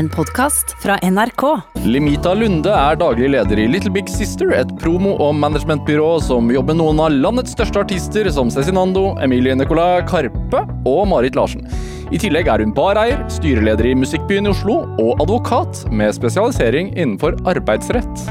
[0.00, 1.42] En podkast fra NRK.
[1.84, 6.72] Limita Lunde er daglig leder i Little Big Sister, et promo- og managementbyrå som jobber
[6.72, 11.66] med noen av landets største artister, som Cezinando, Emilie Nicolai Karpe og Marit Larsen.
[12.08, 17.36] I tillegg er hun bareier, styreleder i Musikkbyen i Oslo og advokat med spesialisering innenfor
[17.52, 18.24] arbeidsrett.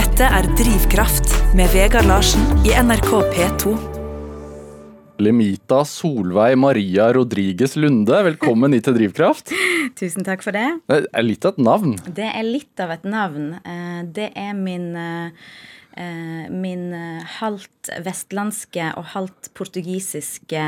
[0.00, 3.95] Dette er Drivkraft med Vegard Larsen i NRK P2.
[5.18, 9.48] Limita Solveig Maria Rodriges Lunde, velkommen hit til Drivkraft.
[9.98, 10.66] Tusen takk for det.
[10.90, 11.94] Det er litt av et navn.
[12.18, 13.46] Det er litt av et navn.
[13.64, 15.48] Eh, Det er min eh,
[15.96, 16.84] eh, min
[17.38, 20.66] halvt vestlandske og halvt portugisiske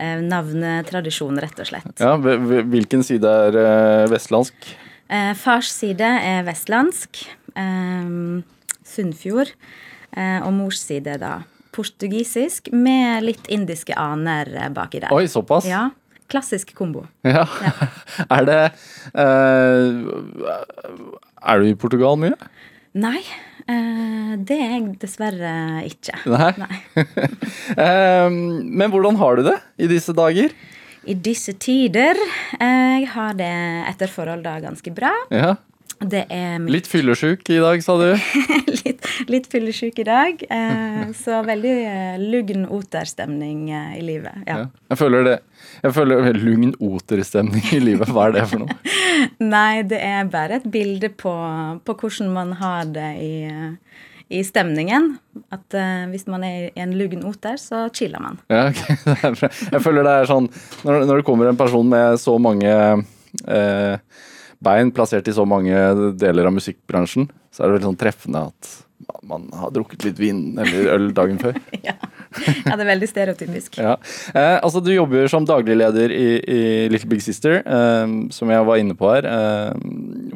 [0.00, 1.92] navnetradisjon, rett og slett.
[2.00, 4.56] Ja, hv- hv- Hvilken side er vestlandsk?
[5.36, 7.18] Fars side er vestlandsk,
[8.86, 9.50] Sunnfjord,
[10.46, 11.32] og mors side da
[11.74, 15.14] portugisisk med litt indiske aner eh, baki der.
[15.14, 15.68] Oi, såpass?
[15.68, 15.88] Ja,
[16.30, 17.06] klassisk kombo.
[17.26, 17.46] Ja.
[18.36, 18.60] er det
[19.14, 19.92] uh,
[21.40, 22.36] Er du i Portugal mye?
[22.98, 23.22] Nei,
[23.70, 25.54] Uh, det er jeg dessverre
[25.86, 26.16] ikke.
[26.26, 26.80] Nei.
[27.70, 30.50] Eh, men hvordan har du det i disse dager?
[31.06, 32.18] I disse tider
[32.58, 33.52] Jeg har det
[33.92, 35.12] etter forhold da ganske bra.
[35.30, 35.52] Ja.
[36.00, 38.06] Det er mitt Litt fyllesyk i dag, sa du.
[38.86, 40.44] litt, litt fyllesyk i dag.
[40.48, 44.38] Eh, så veldig eh, lugn oterstemning eh, i livet.
[44.46, 44.62] Ja.
[44.62, 44.68] Ja.
[44.94, 45.34] Jeg føler det.
[45.84, 48.08] Jeg føler lugn oterstemning i livet.
[48.08, 48.78] Hva er det for noe?
[49.54, 51.34] Nei, det er bare et bilde på,
[51.84, 54.00] på hvordan man har det i, eh,
[54.32, 55.12] i stemningen.
[55.52, 58.40] At eh, hvis man er i en lugn oter, så chiller man.
[58.48, 58.82] Ja, ok.
[59.20, 59.52] Det bra.
[59.76, 60.48] Jeg føler det er sånn
[60.80, 62.72] Når, når det kommer en person med så mange
[63.44, 63.96] eh,
[64.64, 65.74] bein plassert i så mange
[66.20, 68.70] deler av musikkbransjen, så er det veldig sånn treffende at
[69.26, 71.56] man har drukket litt vin eller øl dagen før.
[71.88, 71.94] ja.
[71.96, 73.78] ja, det er veldig stereotypisk.
[73.80, 73.96] Ja.
[74.34, 76.60] Eh, altså Du jobber som daglig leder i, i
[76.92, 79.26] Little Big Sister, eh, som jeg var inne på her.
[79.26, 79.90] Eh,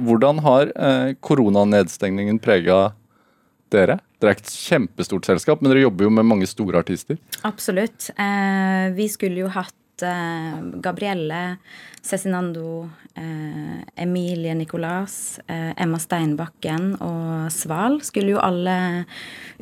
[0.08, 2.94] hvordan har eh, koronanedstengningen prega
[3.74, 4.00] dere?
[4.22, 7.20] Dere er et kjempestort selskap, men dere jobber jo med mange store artister.
[7.44, 8.10] Absolutt.
[8.16, 11.42] Eh, vi skulle jo hatt eh, Gabrielle,
[12.04, 12.86] Cezinando,
[13.16, 19.04] Emilie Nicolas, eh, Emma Steinbakken og Sval skulle jo alle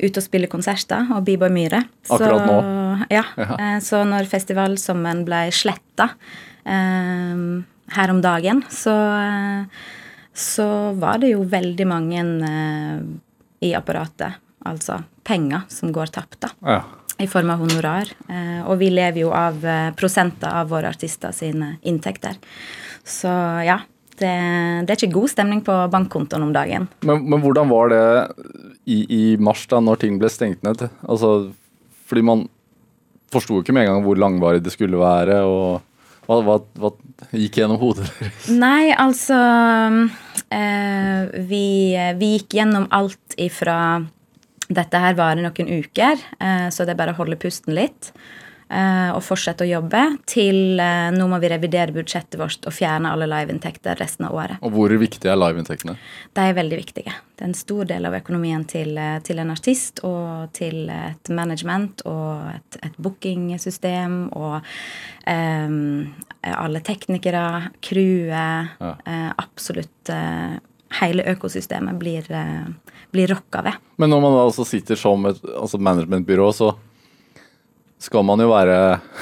[0.01, 1.83] ut og spille konserter, og B-Boy Myhre.
[2.09, 3.05] Akkurat så, nå.
[3.13, 3.23] Ja.
[3.37, 3.57] Ja.
[3.59, 6.09] Eh, så når festivalsommeren ble sletta
[6.65, 7.43] eh,
[7.93, 9.85] her om dagen, så, eh,
[10.33, 13.05] så var det jo veldig mange eh,
[13.69, 16.81] i apparatet, altså penger, som går tapt, da Ja.
[17.21, 18.09] i form av honorar.
[18.27, 22.35] Eh, og vi lever jo av eh, prosenter av våre artister sine inntekter.
[23.03, 23.31] Så
[23.67, 23.79] ja,
[24.19, 24.33] det,
[24.87, 26.87] det er ikke god stemning på bankkontoen om dagen.
[27.07, 28.03] Men, men hvordan var det
[28.85, 30.85] i, i mars, da når ting ble stengt ned?
[31.03, 31.51] Altså,
[32.09, 32.45] fordi man
[33.33, 35.41] forsto ikke med en gang hvor langvarig det skulle være.
[35.43, 35.81] og
[36.23, 36.91] hva, hva, hva
[37.35, 38.49] gikk gjennom hodet deres?
[38.55, 39.39] Nei, altså
[40.53, 41.65] eh, vi,
[42.19, 43.77] vi gikk gjennom alt ifra
[44.73, 48.13] dette her varer noen uker, eh, så det er bare å holde pusten litt.
[48.69, 53.11] Eh, og fortsette å jobbe til eh, nå må vi revidere budsjettet vårt og fjerne
[53.13, 54.57] alle liveinntekter resten av året.
[54.63, 55.95] Og hvor viktig er liveinntektene?
[56.33, 57.13] De er veldig viktige.
[57.33, 61.29] Det er en stor del av økonomien til, eh, til en artist og til et
[61.33, 64.59] management og et, et bookingsystem og
[65.27, 66.13] ehm,
[66.43, 68.95] alle teknikere, crewet Ja.
[69.05, 70.59] eh, Absolutt eh,
[71.01, 72.65] hele økosystemet blir, eh,
[73.11, 73.73] blir rocka ved.
[73.97, 76.75] Men når man altså sitter som et altså managementbyrå, så
[78.03, 78.77] skal man jo være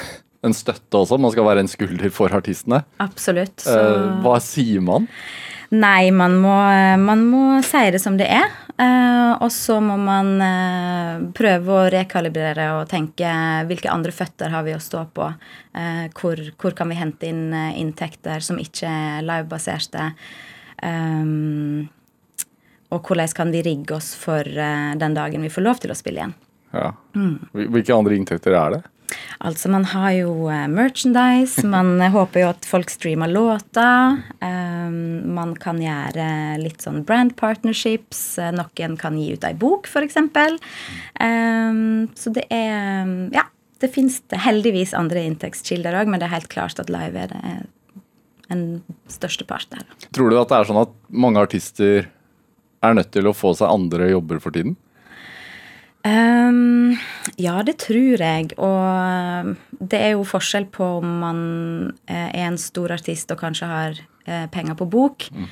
[0.48, 1.22] en støtte også.
[1.22, 2.84] Man skal være en skulder for artistene.
[3.04, 3.62] Absolutt.
[3.64, 5.08] Så Eh, hva sier man?
[5.72, 6.52] Nei, man må,
[7.00, 8.50] man må det som det er.
[8.82, 13.30] Eh, og så må man eh, prøve å rekalibrere og tenke
[13.70, 15.28] hvilke andre føtter har vi å stå på.
[15.78, 20.12] Eh, hvor, hvor kan vi hente inn inntekter som ikke er livebaserte?
[22.92, 26.24] Og hvordan kan vi rigge oss for den dagen vi får lov til å spille
[26.24, 26.34] igjen?
[26.74, 26.92] Ja.
[27.16, 28.82] Hvil- Hvilke andre inntekter er det?
[29.44, 34.22] Altså, man har jo eh, merchandise, man eh, håper jo at folk streamer låter.
[34.40, 36.28] Um, man kan gjøre
[36.62, 38.38] litt sånn brand partnerships.
[38.40, 40.16] eh, Noen kan gi ut ei bok, f.eks.
[41.20, 43.44] Um, så det er Ja,
[43.82, 47.68] det fins heldigvis andre inntektskilder òg, men det er helt klart at live er det
[48.52, 48.64] en
[49.12, 49.84] største part der.
[50.14, 52.08] Tror du at det er sånn at mange artister
[52.84, 54.76] er nødt til å få seg andre jobber for tiden?
[56.08, 56.98] Ehm,
[57.38, 58.54] ja, det tror jeg.
[58.58, 61.42] Og det er jo forskjell på om man
[62.08, 65.50] eh, er en stor artist og kanskje har eh, penger på bok, mm.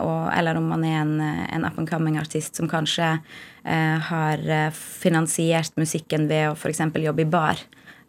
[0.00, 3.16] og, eller om man er en, eh, en up and coming artist som kanskje
[3.64, 6.82] uh, har eh, finansiert musikken ved å f.eks.
[7.04, 7.60] jobbe i bar.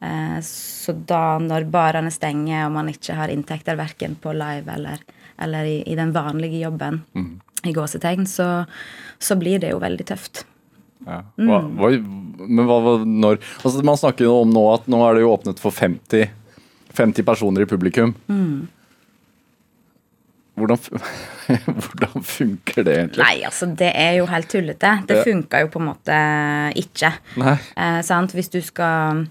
[0.01, 5.03] Eh, så da, når barene stenger og man ikke har inntekter verken på live eller,
[5.41, 7.31] eller i, i, den vanlige jobben, mm.
[7.65, 8.49] i gåsetegn, så,
[9.19, 10.45] så, blir det jo veldig tøft.
[11.05, 11.19] Ja.
[11.37, 11.89] Hva, hva,
[12.45, 15.61] men hva når altså Man snakker jo om nå at nå er det jo åpnet
[15.61, 16.31] for 50,
[16.97, 18.15] 50 personer i publikum.
[18.31, 18.65] Mm.
[20.55, 20.79] Hvordan,
[21.83, 23.23] hvordan, funker det egentlig?
[23.25, 24.93] Nei, altså Det er jo helt tullete.
[25.07, 26.19] Det funker jo på en måte
[26.79, 27.11] ikke.
[27.75, 29.25] Eh, Hvis, du skal,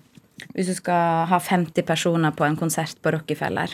[0.53, 3.73] hvis du skal ha 50 personer på en konsert på Rockefeller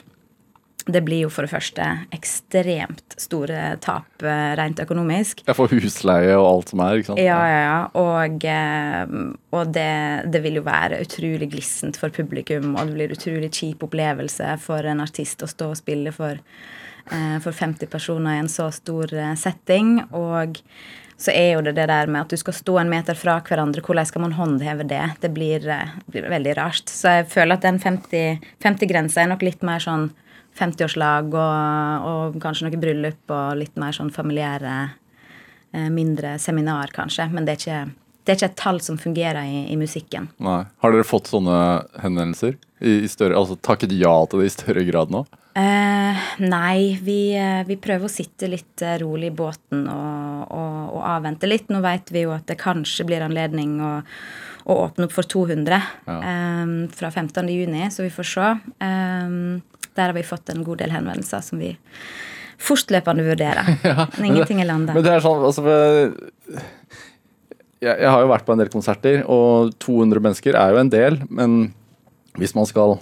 [0.86, 5.44] det blir jo for det første ekstremt store tap eh, rent økonomisk.
[5.46, 7.22] Ja, For husleie og alt som er, ikke sant?
[7.22, 7.78] Ja, ja, ja.
[8.00, 9.14] Og, eh,
[9.56, 9.92] og det,
[10.32, 14.86] det, vil jo være utrolig glissent for publikum, og det blir utrolig kjip opplevelse for
[14.88, 16.40] en artist å stå og spille for
[17.10, 19.96] Eh, for 50 personer i en så stor setting.
[20.14, 20.60] Og
[21.20, 23.82] så er jo det det der med at du skal stå en meter fra hverandre.
[23.84, 25.02] Hvordan skal man håndheve det?
[25.20, 25.66] Det blir,
[26.06, 26.88] blir veldig rart.
[26.88, 30.10] Så jeg føler at den 50-grensa 50 er nok litt mer sånn
[30.60, 34.76] 50-årslag og, og, kanskje noe bryllup og litt mer sånn familiære,
[35.94, 37.28] mindre seminar, kanskje.
[37.30, 37.82] Men det er ikke,
[38.24, 40.26] det er ikke et tall som fungerer i, i musikken.
[40.42, 40.64] Nei.
[40.82, 41.58] Har dere fått sånne
[42.02, 42.56] henvendelser?
[42.80, 45.22] I, i større, altså Takket ja til det i større grad nå?
[45.54, 50.76] Eh, nei, vi, eh, vi, prøver å sitte litt eh, rolig i båten og, og,
[50.94, 51.72] og avvente litt.
[51.74, 53.96] Nå vet vi jo at det kanskje blir anledning å,
[54.70, 56.20] å åpne opp for 200 ja.
[56.62, 58.52] um, fra 15.6, så vi får se.
[58.86, 59.34] Eh,
[59.98, 61.74] der har vi fått en god del henvendelser som vi
[62.60, 63.72] fortløpende vurderer.
[63.90, 64.96] ja, men ingenting er landa.
[64.96, 65.64] Men det er sånn, altså,
[67.80, 70.92] jeg, jeg har jo vært på en del konserter, og 200 mennesker er jo en
[70.92, 71.20] del.
[71.32, 71.60] Men
[72.38, 72.98] hvis man skal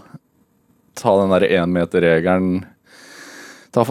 [0.99, 2.67] ta den der énmeterregelen
[3.69, 3.83] Ta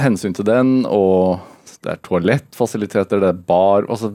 [0.00, 1.42] hensyn til den, og
[1.84, 4.14] det er toalettfasiliteter, det er bar altså,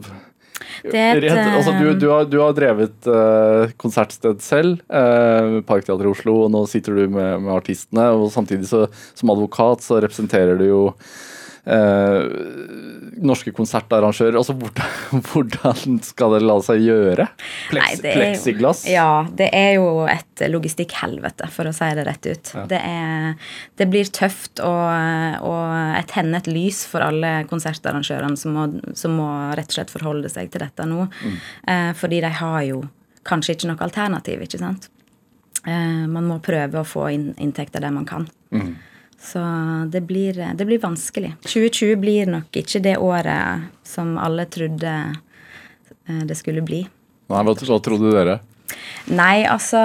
[0.83, 6.11] et, rett, altså du, du, har, du, har, drevet uh, konsertsted selv, uh, Parkteatret i
[6.11, 8.09] Oslo, og nå sitter du med, med artistene.
[8.17, 8.85] Og samtidig så,
[9.17, 12.21] som advokat så representerer du jo uh,
[13.19, 14.39] norske konsertarrangører.
[14.39, 14.98] Altså, hvordan,
[15.29, 17.25] hvordan, skal det la seg gjøre?
[17.69, 18.83] Plex, Nei, plexiglass?
[18.89, 22.51] Ja, det er jo et logistikkhelvete, for å si det rett ut.
[22.55, 22.65] Ja.
[22.69, 28.67] Det, er, det, blir tøft og, og et hennet lys for alle konsertarrangørene som må,
[28.97, 31.07] som må, rett og slett forholde seg til dette nå.
[31.09, 31.37] Mm.
[31.73, 32.83] Eh, fordi de har jo
[33.27, 34.89] kanskje ikke noe alternativ, ikke sant.
[35.65, 38.29] Eh, man må prøve å få inn inntekter der man kan.
[38.55, 38.77] Mm.
[39.21, 39.41] Så
[39.91, 41.33] det blir, det blir, vanskelig.
[41.43, 44.93] 2020 blir nok ikke det året som alle trodde
[46.07, 46.85] eh, det skulle bli.
[47.29, 48.39] Nei, Hva, hva trodde dere?
[49.13, 49.81] Nei, altså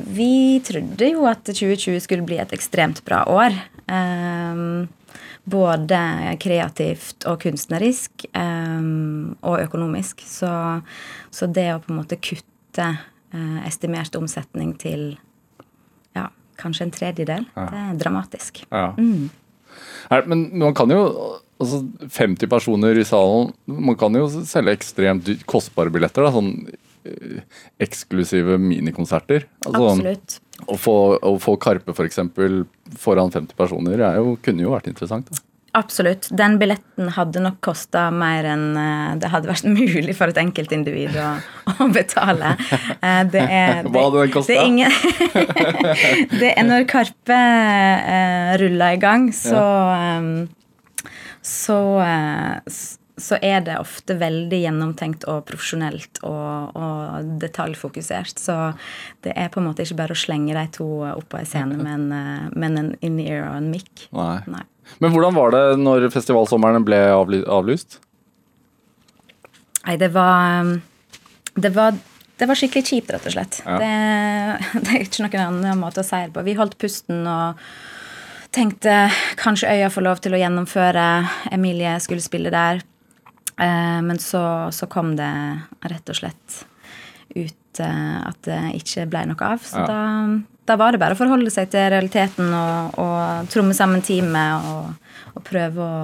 [0.00, 3.54] Vi trodde jo at 2020 skulle bli et ekstremt bra år.
[3.90, 4.88] Um,
[5.50, 5.98] både
[6.40, 10.24] kreativt og kunstnerisk um, og økonomisk.
[10.26, 10.50] Så,
[11.30, 15.12] så, det å på en måte kutte uh, estimert omsetning til
[16.60, 17.46] kanskje en tredjedel.
[17.56, 17.68] Ja.
[17.70, 18.62] Det er dramatisk.
[18.68, 18.90] Ja.
[18.98, 19.30] Mm.
[20.26, 21.02] men man kan jo
[21.60, 26.26] altså 50 personer i salen Man kan jo selge ekstremt kostbare billetter.
[26.26, 26.70] Da, sånn
[27.04, 27.42] eh,
[27.82, 29.46] eksklusive minikonserter.
[29.66, 30.40] Altså, Absolutt.
[30.68, 32.20] Å få, å få Karpe f.eks.
[32.36, 32.64] For
[33.00, 35.30] foran 50 personer jo, kunne jo vært interessant.
[35.30, 35.44] Da.
[35.72, 36.26] Absolutt.
[36.34, 41.14] Den billetten hadde nok kosta mer enn eh, det hadde vært mulig for et enkeltindivid
[41.20, 41.28] å,
[41.76, 42.56] å betale.
[42.98, 44.56] Eh, det er, det, Hva hadde den kosta?
[46.40, 50.48] Det, er når Karpe uh, ruller i gang, så um,
[51.42, 52.80] så, uh,
[53.20, 58.40] så er det ofte veldig gjennomtenkt og profesjonelt og, og, detaljfokusert.
[58.40, 58.56] Så
[59.24, 61.78] det er på en måte ikke bare å slenge de to opp på en scene,
[61.80, 62.10] men,
[62.56, 64.08] men en in-ear og en mic.
[64.16, 64.36] Nei.
[64.50, 64.66] Nei.
[64.98, 68.00] Men hvordan var det når festivalsommeren ble avlyst?
[69.86, 70.74] Nei, det var um,
[71.54, 71.96] Det var,
[72.38, 73.62] det var skikkelig kjipt, rett og slett.
[73.64, 73.78] Ja.
[73.80, 76.44] Det, det, er ikke noen annen måte å si det på.
[76.46, 77.60] Vi holdt pusten og
[78.54, 81.06] tenkte kanskje Øya får lov til å gjennomføre.
[81.54, 82.82] Emilie skulle spille der.
[83.60, 84.42] Eh, men så,
[84.72, 85.32] så kom det
[85.90, 86.62] rett og slett
[87.36, 89.64] ut eh, at det ikke ble noe av.
[89.64, 89.88] Så ja.
[89.90, 90.00] da
[90.70, 95.14] da var det bare å forholde seg til realiteten og, og tromme sammen teamet og,
[95.34, 96.02] og prøve å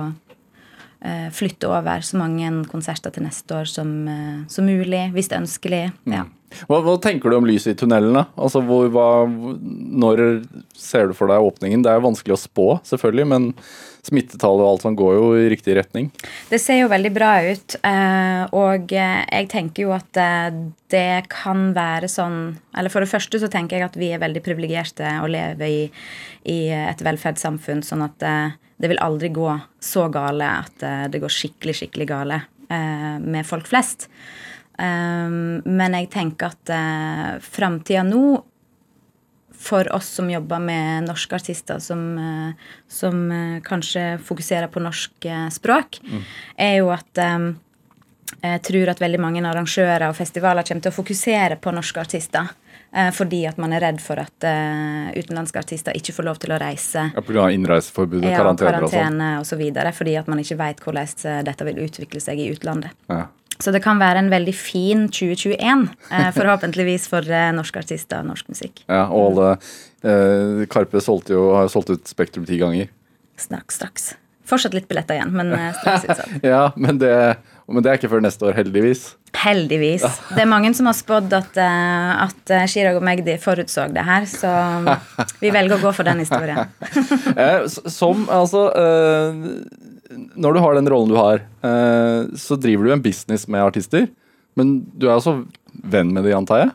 [1.06, 5.38] eh, flytte over så mange konserter til neste år som, eh, som mulig, hvis det
[5.38, 5.84] er ønskelig.
[6.04, 6.16] Mm.
[6.18, 6.24] Ja.
[6.68, 8.16] Hva, hva, tenker du om lyset i tunnelen?
[8.36, 10.22] Altså, når
[10.78, 11.82] ser du for deg åpningen?
[11.84, 13.50] Det er vanskelig å spå, selvfølgelig, men
[14.06, 16.10] smittetallet og alt sånt går jo i riktig retning.
[16.50, 17.76] Det ser jo veldig bra ut.
[17.80, 20.60] Eh, og eh, jeg tenker jo at eh,
[20.92, 22.38] det kan være sånn
[22.78, 25.82] Eller for det første så tenker jeg at vi er veldig privilegerte og lever i,
[26.52, 29.48] i et velferdssamfunn, sånn at det vil aldri gå
[29.82, 32.38] så gale at det går skikkelig, skikkelig gale
[32.68, 34.06] med folk flest.
[34.76, 38.42] Um, men jeg tenker at uh, framtida nå
[39.56, 45.16] for oss som jobber med norske artister som, uh, som uh, kanskje fokuserer på norsk
[45.54, 46.02] språk, språk,
[46.60, 47.54] er jo at um,
[48.42, 52.48] jeg tror at veldig mange arrangører og festivaler kommer til å fokusere på norske artister.
[52.92, 56.54] eh, fordi at man er redd for at eh, utenlandske artister ikke får lov til
[56.54, 57.10] å reise.
[57.14, 57.50] Ja, Pga.
[57.52, 59.00] innreiseforbudet, Ja, karantener og sånn.
[59.00, 62.40] karantene og så videre, fordi at man ikke vet hvordan eh, dette vil utvikle seg
[62.40, 62.94] i utlandet.
[63.10, 63.26] Ja.
[63.62, 68.30] Så det kan være en veldig fin 2021, eh, forhåpentligvis for eh, norske artister og
[68.32, 68.84] norsk musikk.
[68.88, 69.50] ja, og alle
[70.04, 72.92] eh, Karpe jo, har jo solgt ut Spektrum ti ganger.
[73.40, 74.14] Straks, straks.
[74.46, 76.42] Fortsatt litt billetter igjen, men eh, straks utsatt.
[76.46, 77.14] Ja, men det,
[77.66, 79.14] men det er ikke før neste år, heldigvis.
[79.36, 80.04] Heldigvis.
[80.32, 84.52] Det er mange som har spådd at, at Chirag og Magdi forutså det her, så
[85.42, 86.70] vi velger å gå for den historien.
[87.92, 89.42] Som, altså eh,
[90.10, 94.08] Når du har den rollen du har, eh, så driver du en business med artister.
[94.56, 95.40] Men du er også
[95.84, 96.74] venn med de, antar jeg?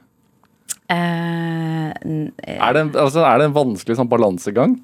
[0.92, 1.92] Uh,
[2.44, 4.76] Er det, altså, er det en vanskelig sånn balansegang?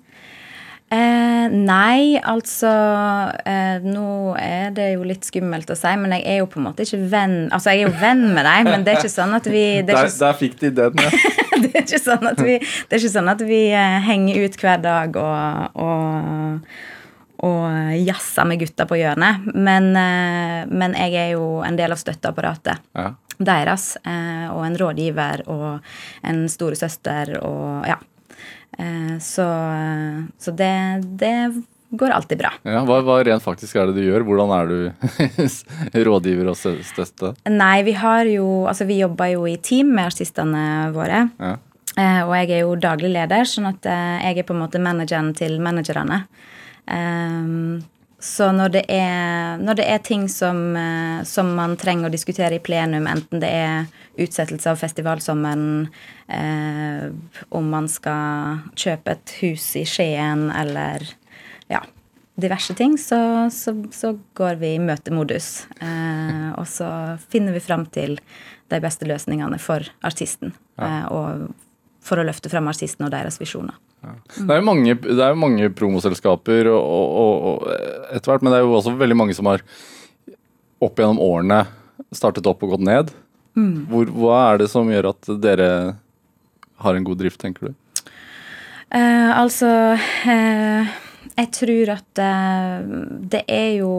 [0.88, 6.38] Uh, nei, altså uh, Nå er det jo litt skummelt å si, men jeg er
[6.40, 8.94] jo på en måte ikke venn Altså, jeg er jo venn med deg, men det
[8.94, 11.04] er ikke sånn at vi det er Der, ikke, der fikk de den.
[11.04, 11.34] Ja.
[11.66, 12.56] det er ikke sånn at vi,
[13.04, 13.62] sånn at vi
[14.08, 16.72] henger ut hver dag og, og,
[17.46, 19.46] og jazzer med gutta på hjørnet.
[19.54, 23.12] Men, eh, men jeg er jo en del av støtteapparatet Ja.
[23.40, 23.98] deres.
[24.06, 25.80] eh, Og en rådgiver og
[26.24, 27.98] en storesøster og ja.
[28.80, 29.46] Eh, Så,
[30.40, 30.74] så det,
[31.18, 32.52] det går alltid bra.
[32.68, 34.26] Ja, hva, hva rent faktisk er det du gjør?
[34.28, 37.36] Hvordan er du rådgiver og støtte?
[37.50, 41.30] Nei, vi har jo Altså, vi jobber jo i team med artistene våre.
[41.40, 41.56] Ja.
[41.98, 44.82] Eh, og jeg er jo daglig leder, sånn at eh, jeg er på en måte
[44.84, 46.26] manageren til managerne.
[46.88, 47.84] Ehm,
[48.20, 52.58] så når det er, når det er ting som, eh, som man trenger å diskutere
[52.58, 53.86] i plenum, enten det er
[54.18, 55.88] utsettelse av festivalsommeren,
[56.28, 57.06] eh,
[57.50, 61.06] om man skal kjøpe et hus i Skien eller
[61.70, 61.84] ja,
[62.42, 65.68] diverse ting, så, så, så går vi i møtemodus.
[65.78, 66.90] Eh, og så
[67.30, 68.18] finner vi fram til
[68.74, 70.56] de beste løsningene for artisten.
[70.82, 71.48] Eh, og
[72.08, 73.76] for å løfte frem artistene og deres visjoner.
[74.38, 76.82] Det er jo mange, det er jo mange promoselskaper og,
[77.24, 77.68] og, og,
[78.16, 79.66] etter hvert, men det er jo også veldig mange som har
[80.84, 81.66] opp gjennom årene
[82.16, 83.12] startet opp og gått ned.
[83.58, 85.70] Hvor, hva er det som gjør at dere
[86.84, 88.04] har en god drift, tenker du?
[88.94, 90.92] Eh, altså eh,
[91.34, 92.86] Jeg tror at eh,
[93.34, 93.92] det er jo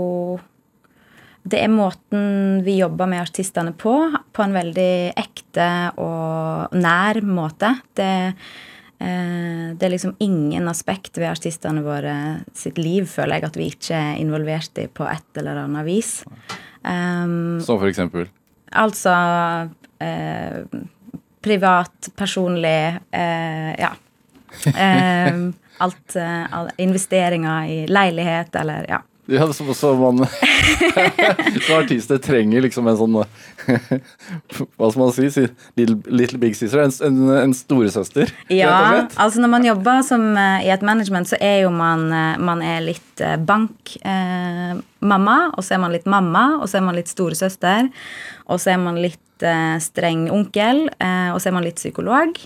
[1.49, 3.95] Det er måten vi jobber med artistene på,
[4.35, 5.69] på en veldig ekte
[6.03, 7.71] og nær måte.
[7.97, 8.09] Det,
[9.01, 12.17] eh, det er liksom ingen aspekt ved artistene våre
[12.57, 16.19] sitt liv, føler jeg, at vi ikke er involvert i på et eller annet vis.
[16.83, 18.29] Um, Så for eksempel?
[18.77, 19.15] Altså
[20.05, 20.61] eh,
[21.41, 23.95] privat, personlig, eh, ja.
[24.75, 25.35] Eh,
[25.79, 29.03] alt, eh, all, investeringer i leilighet eller ja.
[29.37, 30.27] Ja, så, så man
[31.67, 33.17] Så artister trenger liksom en sånn
[34.79, 35.29] Hva skal man si?
[35.35, 35.45] si
[35.77, 36.81] little, little Big Sister?
[36.87, 38.33] En, en, en storesøster?
[38.49, 42.41] Ja, altså når man jobber som, eh, i et management, så er jo man, eh,
[42.41, 46.87] man er litt eh, bankmamma, eh, og så er man litt mamma, og så er
[46.89, 47.89] man litt storesøster,
[48.49, 52.39] og så er man litt eh, streng onkel, eh, og så er man litt psykolog.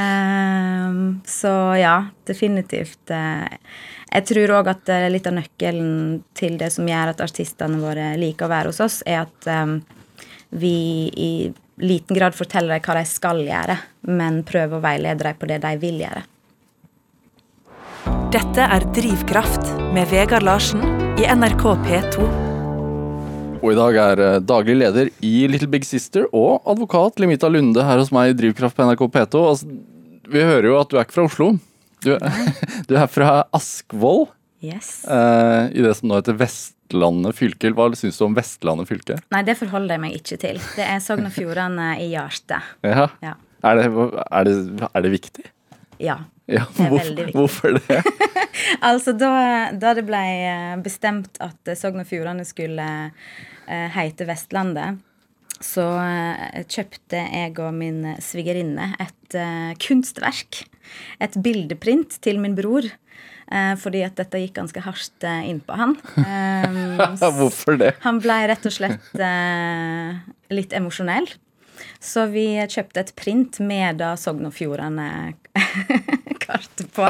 [0.00, 0.90] Eh,
[1.26, 1.96] så ja,
[2.26, 3.10] definitivt.
[3.10, 3.46] eh,
[4.10, 8.12] jeg tror òg at eh, litt av nøkkelen til det som gjør at artistene våre
[8.18, 9.76] liker å være hos oss, er at eh,
[10.50, 10.76] vi
[11.14, 11.32] i
[11.80, 13.76] liten grad forteller dem hva de skal gjøre,
[14.10, 16.24] men prøver å veilede dem på det de vil gjøre.
[18.08, 20.80] Dette er Drivkraft med Vegard Larsen
[21.20, 22.26] i NRK P2.
[23.60, 27.84] Og i dag er eh, daglig leder i Little Big Sister og advokat Limita Lunde
[27.84, 29.42] her hos meg i Drivkraft på NRK P2.
[29.50, 29.68] Altså,
[30.30, 31.50] vi hører jo at du er ikke fra Oslo.
[32.00, 32.14] Du,
[32.88, 34.28] du er fra Askvoll,
[34.64, 35.04] Yes.
[35.08, 37.70] eh, i det som nå heter Vestlandet fylke.
[37.76, 39.20] Hva syns du om Vestlandet fylke?
[39.32, 40.60] Nei, det forholder jeg meg ikke til.
[40.76, 42.74] Det er Sogn og Fjordane i hjertet.
[42.86, 43.06] Ja.
[43.24, 43.36] Ja.
[43.60, 43.88] Er, det,
[44.24, 45.50] er, det, er det viktig?
[46.00, 46.22] ja.
[46.50, 47.34] Ja, Det er hvorfor, viktig.
[47.36, 48.00] hvorfor det?
[48.90, 49.30] Altså, da,
[49.72, 52.86] da det ble eh, bestemt at eh, Sogn og Fjordane skulle
[53.68, 54.98] eh, heite Vestlandet,
[55.60, 60.62] så eh, kjøpte jeg og min svigerinne et eh, kunstverk.
[61.22, 62.86] Et bildeprint til min bror.
[63.52, 65.94] eh, fordi at dette gikk ganske hardt innpå inn på han.
[66.16, 67.94] Um, hvorfor det?
[68.04, 69.22] han ble rett og slett
[70.50, 71.28] litt emosjonell.
[72.00, 77.04] Så vi kjøpte et print med da Sogn og Fjordane-kartet på.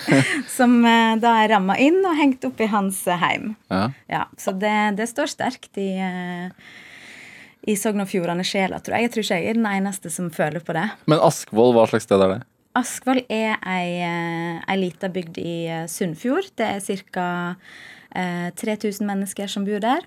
[0.56, 3.54] som eh, da er ramma inn og hengt opp i hans eh, heim.
[3.72, 3.88] Ja.
[4.10, 6.52] Ja, så det, det står sterkt i, eh,
[7.64, 9.08] i Sogn og Fjordane-sjela, tror jeg.
[9.08, 10.88] Jeg tror ikke jeg er den eneste som føler på det.
[11.08, 12.42] Men Askvoll, hva slags sted er det?
[12.76, 15.56] Askvoll er ei, ei lita bygd i
[15.88, 16.48] Sunnfjord.
[16.58, 16.80] Det er
[17.14, 17.28] ca.
[18.14, 20.04] Eh, 3000 mennesker som bor der.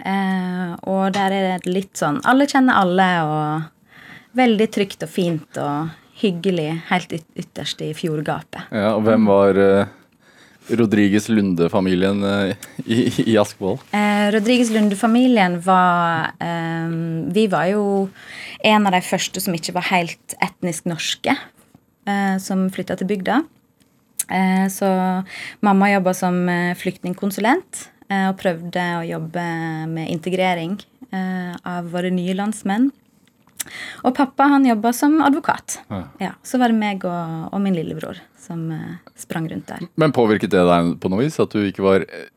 [0.00, 5.58] Eh, og der er det litt sånn Alle kjenner alle, og veldig trygt og fint
[5.60, 8.70] og hyggelig helt ytterst i fjordgapet.
[8.72, 9.90] Ja, og hvem var eh,
[10.78, 12.98] Rodriges Lunde-familien eh, i,
[13.34, 13.80] i Askvoll?
[13.96, 16.98] Eh, Rodriges Lunde-familien var eh,
[17.34, 17.84] Vi var jo
[18.62, 21.34] en av de første som ikke var helt etnisk norske,
[22.06, 23.42] eh, som flytta til bygda.
[24.32, 24.88] Eh, så
[25.66, 26.44] mamma jobba som
[26.78, 27.88] flyktningkonsulent
[28.30, 29.44] og prøvde å jobbe
[29.92, 30.76] med integrering
[31.10, 32.90] eh, av våre nye landsmenn.
[34.02, 35.78] Og pappa han jobba som advokat.
[35.88, 36.02] Ja.
[36.22, 39.86] Ja, så var det meg og, og min lillebror som eh, sprang rundt der.
[39.94, 42.30] Men påvirket det deg på noe vis at du ikke var eh,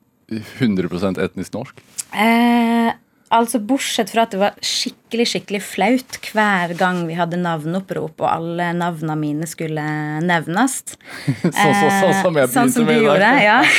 [0.62, 1.82] 100% etnisk norsk?
[2.14, 2.92] Eh,
[3.34, 8.28] altså Bortsett fra at det var skikkelig skikkelig flaut hver gang vi hadde navneopprop og
[8.30, 9.84] alle navnene mine skulle
[10.26, 10.82] nevnes.
[11.42, 13.62] Sånn så, så, som jeg Eh, sånn som du gjorde, ja.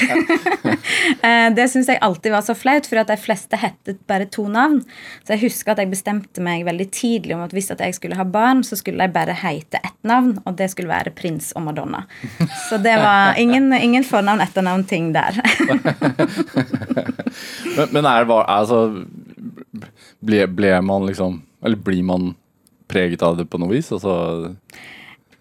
[1.26, 4.45] Eh, det syns jeg alltid var så flaut, for at de fleste hettet bare to
[4.50, 4.79] navn.
[5.25, 8.19] Så jeg husker at jeg bestemte meg veldig tidlig om at hvis at jeg skulle
[8.19, 11.67] ha barn, så skulle de bare hete ett navn, og det skulle være prins og
[11.67, 12.05] Madonna.
[12.69, 15.41] Så det var ingen, ingen fornavn, etternavn, ting der.
[17.76, 18.81] Men, men er, bare, altså,
[20.26, 22.35] ble, ble man liksom Eller blir man
[22.90, 23.88] preget av det på noe vis?
[23.92, 24.52] Altså,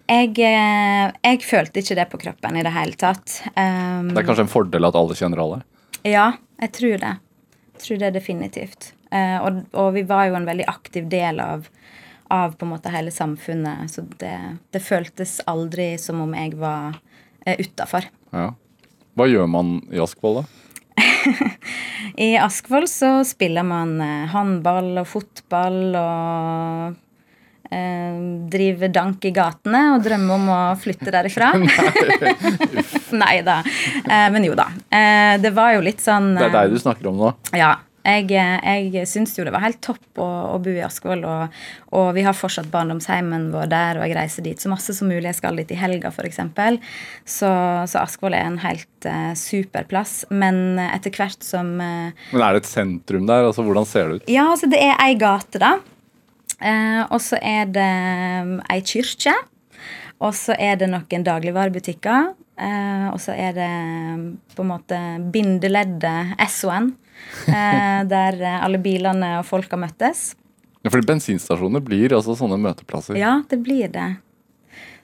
[0.06, 3.40] Jeg, eh, jeg følte ikke det på kroppen i det hele tatt.
[3.54, 5.60] Um, det er kanskje en fordel at alle kjenner alle?
[6.06, 7.12] Ja, jeg tror det.
[7.76, 8.90] Jeg tror det definitivt.
[9.14, 11.66] Uh, og, og vi var jo en veldig aktiv del av,
[12.34, 14.34] av på en måte hele samfunnet, så det,
[14.74, 18.10] det føltes aldri som om jeg var uh, utafor.
[18.34, 18.52] Ja.
[19.16, 20.65] Hva gjør man i Askvoll, da?
[22.26, 26.94] I Askvoll så spiller man eh, håndball og fotball og
[27.70, 28.20] eh,
[28.52, 31.52] driver dank i gatene og drømmer om å flytte derifra.
[33.22, 33.60] Nei da.
[34.04, 34.70] Eh, men jo da.
[34.88, 37.34] Eh, det var jo litt sånn Det er deg du snakker om nå.
[37.56, 37.74] Ja.
[38.06, 38.30] Jeg,
[38.94, 41.56] jeg syns jo det var helt topp å, å bo i Askvoll, og,
[41.96, 45.24] og vi har fortsatt barndomsheimen vår der, og jeg reiser dit så masse som mulig.
[45.26, 46.38] Jeg skal dit i helga, f.eks.
[47.26, 47.50] Så,
[47.90, 50.20] så Askvoll er en helt uh, super plass.
[50.30, 53.50] Men etter hvert som uh, Men er det et sentrum der?
[53.50, 54.30] Altså, Hvordan ser det ut?
[54.30, 55.76] Ja, altså det er ei gate, da.
[56.56, 57.92] Uh, og så er det
[58.46, 59.34] um, ei kirke.
[60.24, 62.32] Og så er det noen dagligvarebutikker.
[62.56, 63.68] Eh, og så er det
[64.16, 64.24] um,
[64.56, 64.98] på en måte
[65.32, 66.94] bindeleddet SON,
[67.50, 70.30] eh, der eh, alle bilene og folka møttes.
[70.80, 73.18] Ja, fordi bensinstasjoner blir altså sånne møteplasser.
[73.18, 74.08] Ja, det blir det.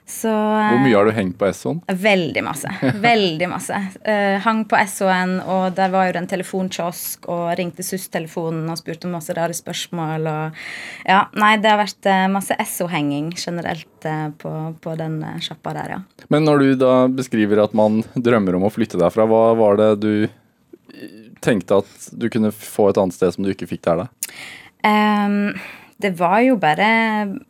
[0.05, 1.79] Så eh, Hvor mye har du hengt på Essoen?
[1.87, 2.71] Veldig masse.
[3.05, 3.77] Veldig masse.
[4.03, 9.07] Uh, hang på SON, og der var jo en telefonkiosk, og ringte SUS-telefonen og spurte
[9.07, 10.27] om masse rare spørsmål.
[10.27, 15.39] Og ja, nei, det har vært eh, masse SO-henging generelt uh, på, på den eh,
[15.43, 16.27] sjappa der, ja.
[16.33, 19.91] Men når du da beskriver at man drømmer om å flytte derfra, hva var det
[20.03, 20.13] du
[21.43, 24.35] tenkte at du kunne få et annet sted som du ikke fikk der, da?
[24.83, 25.55] Um,
[26.03, 26.87] det var jo bare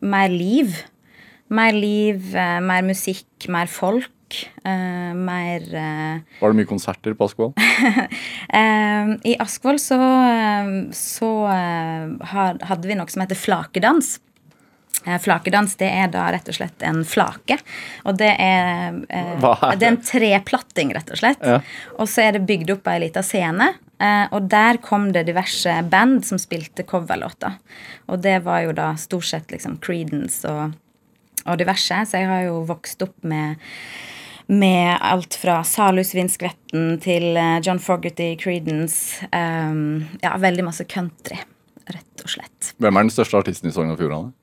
[0.04, 0.74] mer liv.
[1.52, 4.10] Mer liv, eh, mer musikk, mer folk.
[4.64, 7.52] Uh, mer uh, Var det mye konserter på Askvoll?
[7.54, 9.98] uh, I Askvoll så,
[10.96, 14.16] så hadde vi noe som heter flakedans.
[15.20, 17.58] Flakedans det er da rett og slett en flake.
[18.08, 18.96] Og det er,
[19.42, 19.78] Hva er det?
[19.78, 21.44] det er en treplatting, rett og slett.
[21.44, 21.58] Ja.
[22.00, 23.68] Og så er det bygd opp ei lita scene.
[24.32, 27.58] Og der kom det diverse band som spilte coverlåter.
[28.08, 30.72] Og det var jo da stort sett liksom Creedence og,
[31.46, 32.02] og diverse.
[32.08, 33.60] Så jeg har jo vokst opp med
[34.46, 41.38] med alt fra Salus Vindskvetten til eh, John Fogerty, Creedence um, Ja, veldig masse country,
[41.88, 42.74] rett og slett.
[42.76, 44.34] Hvem er den største artisten i Sogn og Fjordane?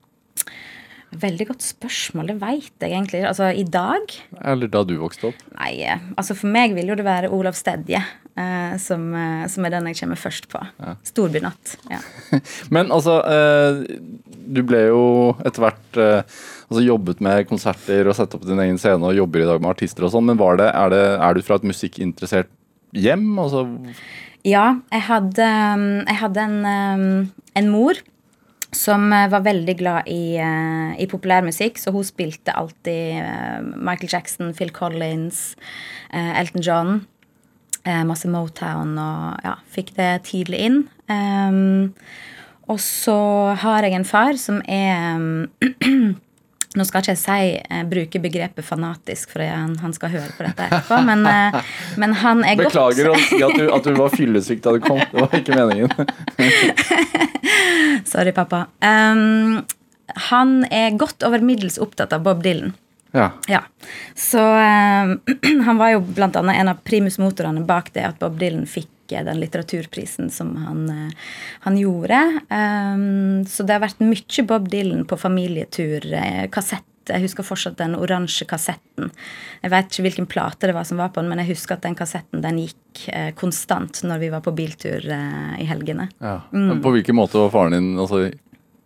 [1.21, 3.21] Veldig godt spørsmål, det veit jeg egentlig.
[3.27, 4.13] Altså, i dag?
[4.47, 5.41] Eller da du vokste opp?
[5.57, 9.67] Nei, eh, altså for meg vil jo det være Olav Stedje eh, som, eh, som
[9.67, 10.61] er den jeg kommer først på.
[11.11, 11.75] Storbynatt.
[11.91, 11.99] Ja.
[12.73, 13.99] Men altså, eh,
[14.55, 15.03] du ble jo
[15.43, 16.39] etter hvert eh,
[16.71, 19.73] altså jobbet med konserter og satt opp din egen scene og jobber i dag med
[19.73, 22.49] artister og sånn, men det, er, det, er du fra et musikkinteressert
[22.95, 23.27] hjem?
[23.43, 23.67] Altså,
[24.47, 25.51] Ja, jeg hadde,
[26.07, 27.27] jeg hadde en,
[27.59, 27.99] en mor
[28.71, 34.11] som eh, var veldig glad i, eh, i populærmusikk, så hun spilte alltid eh, Michael
[34.11, 35.57] Jackson, Phil Collins,
[36.11, 37.01] Elton John.
[38.05, 40.75] masse Motown og ja, fikk det tidlig inn.
[41.09, 41.95] Um,
[42.69, 43.15] og så
[43.57, 45.17] har jeg en far som er
[46.71, 50.45] Nå skal ikke jeg si, eh, bruke begrepet fanatisk, for han, han skal høre på
[50.45, 51.57] dette etterpå, men, eh,
[51.99, 55.01] men han er godt Beklager å si at du var fyllesyk da du kom.
[55.11, 55.91] Det var ikke meningen.
[58.11, 58.65] Sorry, pappa.
[58.79, 59.59] Um,
[60.31, 62.71] han er godt over middels opptatt av Bob Dylan.
[63.11, 63.33] Ja.
[63.51, 63.61] Ja,
[64.15, 65.19] Så um,
[65.67, 69.25] han var jo blant annet en av primusmotorene bak det at Bob Dylan fikk eh,
[69.25, 71.33] den litteraturprisen som han, eh,
[71.65, 72.21] han gjorde.
[72.49, 76.07] Um, så det har vært mye Bob Dylan på familietur.
[76.13, 76.87] Eh, kassett.
[77.09, 79.09] Jeg husker fortsatt den oransje kassetten.
[79.63, 81.83] Jeg vet ikke hvilken plate det var som var på den, men jeg husker at
[81.87, 86.11] den kassetten den gikk eh, konstant når vi var på biltur eh, i helgene.
[86.21, 86.37] ja.
[86.53, 88.27] Men På hvilken måte var faren din altså,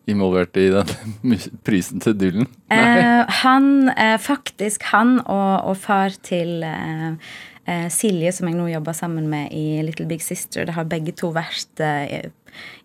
[0.06, 0.86] involvert i den
[1.68, 2.48] prisen til Dylan?
[2.72, 7.20] Eh, han, eh, faktisk han og, og far til eh,
[7.66, 11.16] eh, Silje, som jeg nå jobber sammen med i Little Big Sister, det har begge
[11.18, 12.32] to vært eh,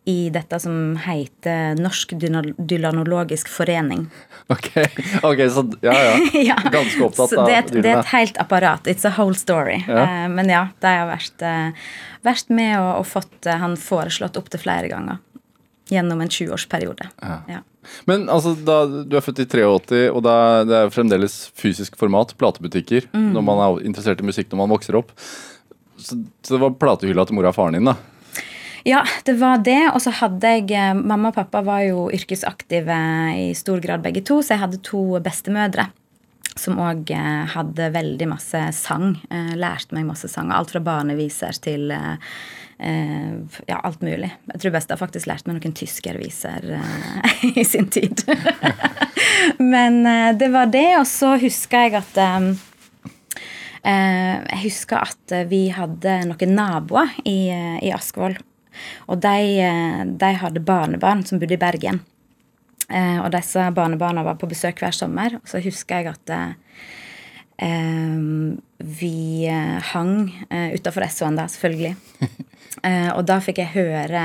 [0.04, 4.06] i dette som heter Norsk Dylanologisk Forening.
[4.50, 4.70] Ok,
[5.22, 6.14] ok, så ja, ja.
[6.50, 6.56] ja.
[6.72, 8.88] Ganske opptatt av det, er det er et helt apparat.
[8.90, 9.82] It's a whole story.
[9.86, 10.06] Ja.
[10.06, 11.90] Eh, men ja, de har vært, eh,
[12.26, 15.20] vært med og, og fått eh, han foreslått opptil flere ganger.
[15.90, 17.10] Gjennom en 20-årsperiode.
[17.50, 17.62] Ja.
[18.08, 20.34] Men altså, da, du er født i 83, og da,
[20.68, 23.32] det er fremdeles fysisk format, platebutikker, Mm.
[23.34, 25.12] når man er interessert i musikk når man vokser opp.
[26.00, 27.96] Så, så det var platehylla til mora og faren din, da?
[28.88, 29.78] Ja, det var det.
[29.92, 32.96] Og så hadde jeg eh, Mamma og pappa var jo yrkesaktive
[33.36, 35.90] i stor grad begge to, så jeg hadde to bestemødre.
[36.58, 37.08] Som òg
[37.52, 39.14] hadde veldig masse sang.
[39.30, 40.50] Eh, lærte meg masse sang.
[40.52, 42.24] Alt fra barneviser til eh, eh,
[42.80, 44.30] ja, alt mulig.
[44.52, 48.24] Jeg tror best jeg faktisk lærte meg noen tyskerviser eh, i sin tid.
[49.74, 52.50] Men eh, det var det, og så husker jeg at eh,
[53.80, 58.36] Eh, jeg husker at eh, vi hadde noen naboer i, eh, i Askvoll.
[59.08, 62.02] Og de, eh, de hadde barnebarn som bodde i Bergen.
[62.90, 65.38] Eh, og disse barnebarna var på besøk hver sommer.
[65.40, 66.54] Og så husker jeg at eh, eh,
[68.78, 71.96] vi eh, hang eh, utafor Essoen da, selvfølgelig.
[72.86, 74.20] Eh, og da fikk jeg høre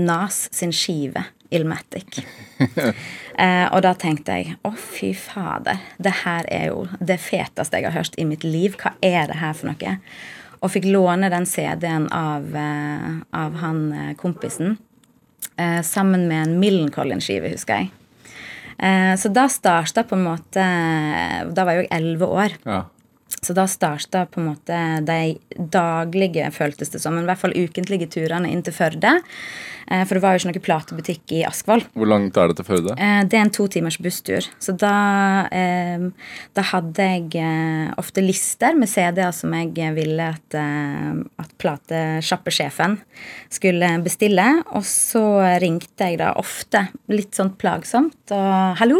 [0.00, 2.22] Nas sin skive, Ilmatic.
[3.32, 7.88] Eh, og da tenkte jeg å, fy fader, det her er jo det feteste jeg
[7.88, 8.76] har hørt i mitt liv.
[8.76, 9.94] Hva er det her for noe?
[10.60, 12.52] Og fikk låne den CD-en av,
[13.32, 13.80] av han
[14.20, 14.76] kompisen.
[15.56, 17.90] Eh, sammen med en Millencolin-skive, husker jeg.
[18.78, 20.64] Eh, så da starta på en måte
[21.52, 22.56] Da var jeg jo elleve år.
[22.64, 22.82] Ja.
[23.42, 27.56] Så da starta på en måte de daglige, føltes det som, men i hvert fall
[27.56, 29.16] ukentlige turene inn til Førde.
[29.90, 31.84] Eh, For det var jo ikke noen platebutikk i Askvoll.
[31.94, 32.96] Hvor langt er det til Førde?
[32.98, 34.46] Eh, Det er en to timers busstur.
[34.60, 35.98] Så da, eh,
[36.54, 42.98] da hadde jeg ofte lister med CD-er som jeg ville at, at platesjappesjefen
[43.50, 44.62] skulle bestille.
[44.72, 45.22] Og så
[45.62, 48.98] ringte jeg da ofte, litt sånn plagsomt, og 'Hallo,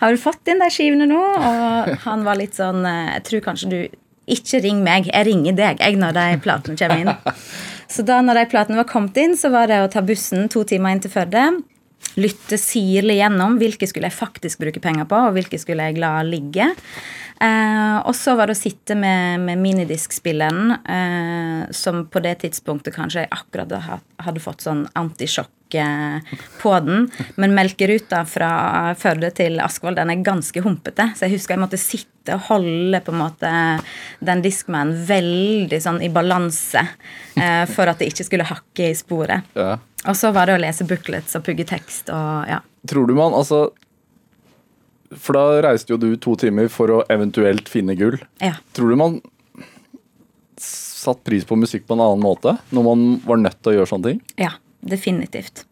[0.00, 3.70] har du fått inn de skivene nå?' Og han var litt sånn 'Jeg tror kanskje
[3.70, 3.88] du
[4.28, 7.16] ikke ring meg, jeg ringer deg jeg når de platene kommer inn'.
[7.92, 10.64] Så da når de platene var kommet inn, så var det å ta bussen to
[10.68, 11.44] timer inn til Førde.
[12.16, 16.18] Lytte sirlig gjennom hvilke skulle jeg faktisk bruke penger på, og hvilke skulle jeg la
[16.26, 16.70] ligge.
[17.40, 22.96] Eh, og så var det å sitte med, med minidiskspilleren, eh, som på det tidspunktet
[22.96, 27.06] kanskje jeg akkurat hadde fått sånn antisjokk eh, på den.
[27.36, 28.50] Men melkeruta fra
[28.98, 33.02] Førde til Askvoll den er ganske humpete, så jeg husker jeg måtte sitte og holde
[33.04, 33.50] på en måte
[34.24, 39.52] den diskmannen veldig sånn i balanse eh, for at det ikke skulle hakke i sporet.
[39.58, 39.76] Ja.
[40.06, 42.62] Og så var det å lese booklets og pugge tekst og ja.
[42.86, 43.66] Tror du man altså
[45.14, 48.18] For da reiste jo du to timer for å eventuelt finne gull.
[48.42, 48.56] ja.
[48.76, 49.20] Tror du man
[51.06, 53.90] satt pris på musikk på en annen måte når man var nødt til å gjøre
[53.92, 54.20] sånne ting?
[54.40, 55.66] Ja, definitivt.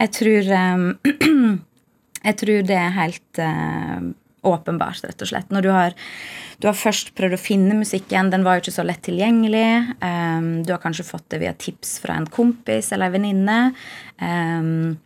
[0.00, 0.88] Jeg tror um,
[2.24, 4.00] Jeg tror det er helt uh,
[4.48, 5.50] åpenbart, rett og slett.
[5.52, 5.96] Når du har,
[6.60, 9.96] du har først prøvd å finne musikken, den var jo ikke så lett tilgjengelig.
[10.00, 13.58] Um, du har kanskje fått det via tips fra en kompis eller en venninne.
[14.24, 14.96] Ehm,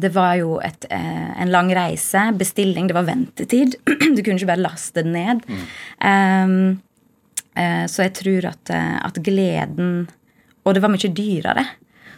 [0.00, 3.76] det var jo et, eh, en lang reise, bestilling, det var ventetid.
[4.16, 5.44] Du kunne ikke bare laste den ned.
[6.00, 6.80] Ehm,
[7.54, 10.08] eh, så jeg tror at, eh, at gleden
[10.64, 11.64] Og det var mye dyrere.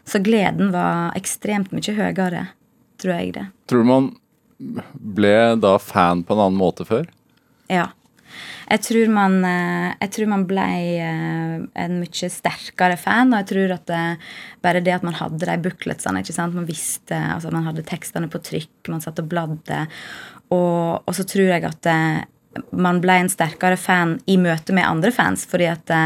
[0.04, 2.48] Så gleden var ekstremt mye høyere,
[2.98, 3.44] tror jeg det.
[3.70, 4.08] Tror du man
[4.98, 7.06] ble da fan på en annen måte før?
[7.70, 7.86] Ja.
[8.72, 10.66] Jeg tror man, eh, jeg tror man ble
[11.04, 14.02] eh, en mye sterkere fan, og jeg tror at det,
[14.64, 16.56] bare det at man hadde de bookletsene, ikke sant?
[16.56, 19.82] man visste, altså man hadde tekstene på trykk, man satt og bladde,
[20.52, 22.22] og, og så tror jeg at eh,
[22.72, 26.04] man ble en sterkere fan i møte med andre fans, fordi at det,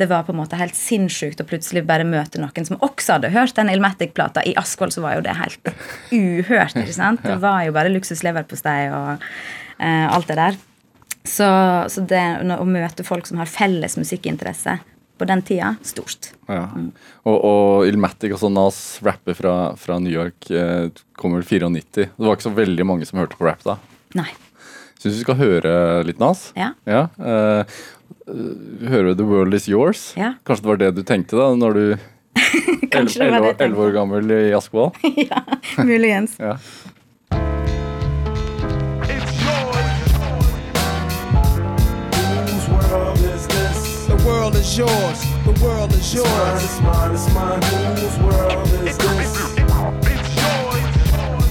[0.00, 3.32] det var på en måte helt sinnssykt å plutselig bare møte noen som også hadde
[3.34, 4.44] hørt den Ilmatic-plata.
[4.46, 5.72] I Askvoll så var jo det helt
[6.14, 6.78] uhørt.
[6.78, 7.22] ikke sant?
[7.26, 9.10] Det var jo bare luksusleverpostei og
[9.78, 10.60] eh, alt det der.
[11.24, 11.46] Så,
[11.92, 12.22] så det
[12.56, 14.78] å møte folk som har felles musikkinteresse
[15.20, 16.30] på den tida, stort.
[16.48, 16.62] Ja.
[17.28, 20.88] Og, og Ilmatic, altså Nas rapper fra, fra New York, eh,
[21.20, 22.06] kommer 94.
[22.08, 23.76] Det var ikke så veldig mange som hørte på rap da.
[24.16, 24.30] Nei.
[24.96, 25.74] Syns vi skal høre
[26.08, 26.50] litt Nas.
[26.58, 26.72] Ja.
[26.88, 27.08] Ja,
[28.30, 30.10] Uh, hører du The World Is Yours.
[30.18, 30.34] Ja.
[30.46, 31.84] Kanskje det var det du tenkte da når du
[32.90, 34.90] 11 år gammel i Askvoll?
[35.30, 35.42] ja,
[35.78, 36.36] muligens.
[36.38, 36.56] Ja.
[44.50, 45.20] World is yours.
[45.44, 46.64] The world is Mine, yours.
[46.64, 47.62] it's mine, it's mine.
[47.62, 49.56] Whose world is this?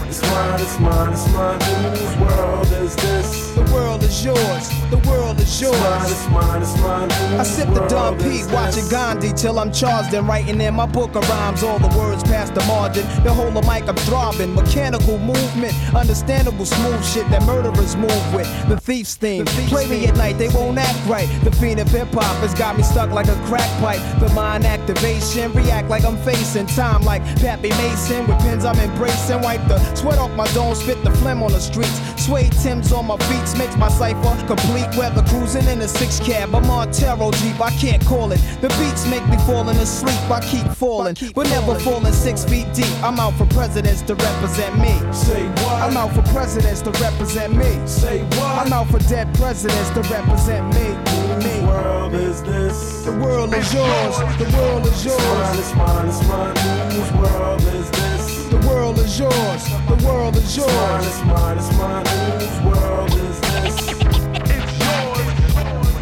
[0.08, 1.62] It's mine, it's mine, it's mine.
[1.62, 3.49] Whose world is this?
[3.70, 4.70] The world is yours.
[4.90, 6.12] The world is It's mine, yours.
[6.12, 7.12] it's mine, it's mine.
[7.40, 8.88] I sip the dumb is watching?
[8.90, 11.62] Gandhi till I'm charged and writing in my book of rhymes.
[11.64, 13.06] All the words past the margin.
[13.24, 14.56] The whole of mic I'm throbbing.
[14.56, 18.48] Mechanical movement, understandable smooth shit that murderers move with.
[18.70, 19.46] The thief's theme.
[19.46, 21.28] Play me at night, they won't act right.
[21.44, 24.02] The fiend of hip hop has got me stuck like a crack pipe.
[24.20, 28.26] The mind activation, react like I'm facing time like Pappy Mason.
[28.26, 29.42] With pins I'm embracing.
[29.42, 32.00] Wipe the sweat off my dome, spit the phlegm on the streets.
[32.18, 34.88] Suede Tim's on my feet makes my cipher complete.
[34.98, 36.56] Weather cruising in a six cab.
[36.56, 38.40] I'm on Taro Jeep, I can't call it.
[38.62, 40.18] The beats make me falling asleep.
[40.32, 42.92] I keep falling, but never falling six feet deep.
[43.04, 44.94] I'm out for presidents to represent me.
[45.14, 45.84] Say what?
[45.84, 47.72] I'm out for presidents to represent me.
[47.86, 48.66] Say what?
[48.66, 50.88] I'm out for dead presidents to represent me.
[51.12, 51.66] Whose Me.
[51.68, 53.04] world is this?
[53.04, 54.16] The world is yours.
[54.40, 55.60] The world is It's mine, yours.
[55.60, 56.56] it's mine, it's mine.
[56.92, 58.46] Whose world is this?
[58.50, 59.64] The world is yours.
[59.92, 61.08] The world is It's mine, yours.
[61.08, 62.06] it's mine, it's mine.
[62.40, 63.29] Whose world is
[63.70, 63.92] this?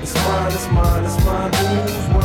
[0.02, 1.52] It's mine, it's mine, it's mine.
[1.54, 2.17] Whose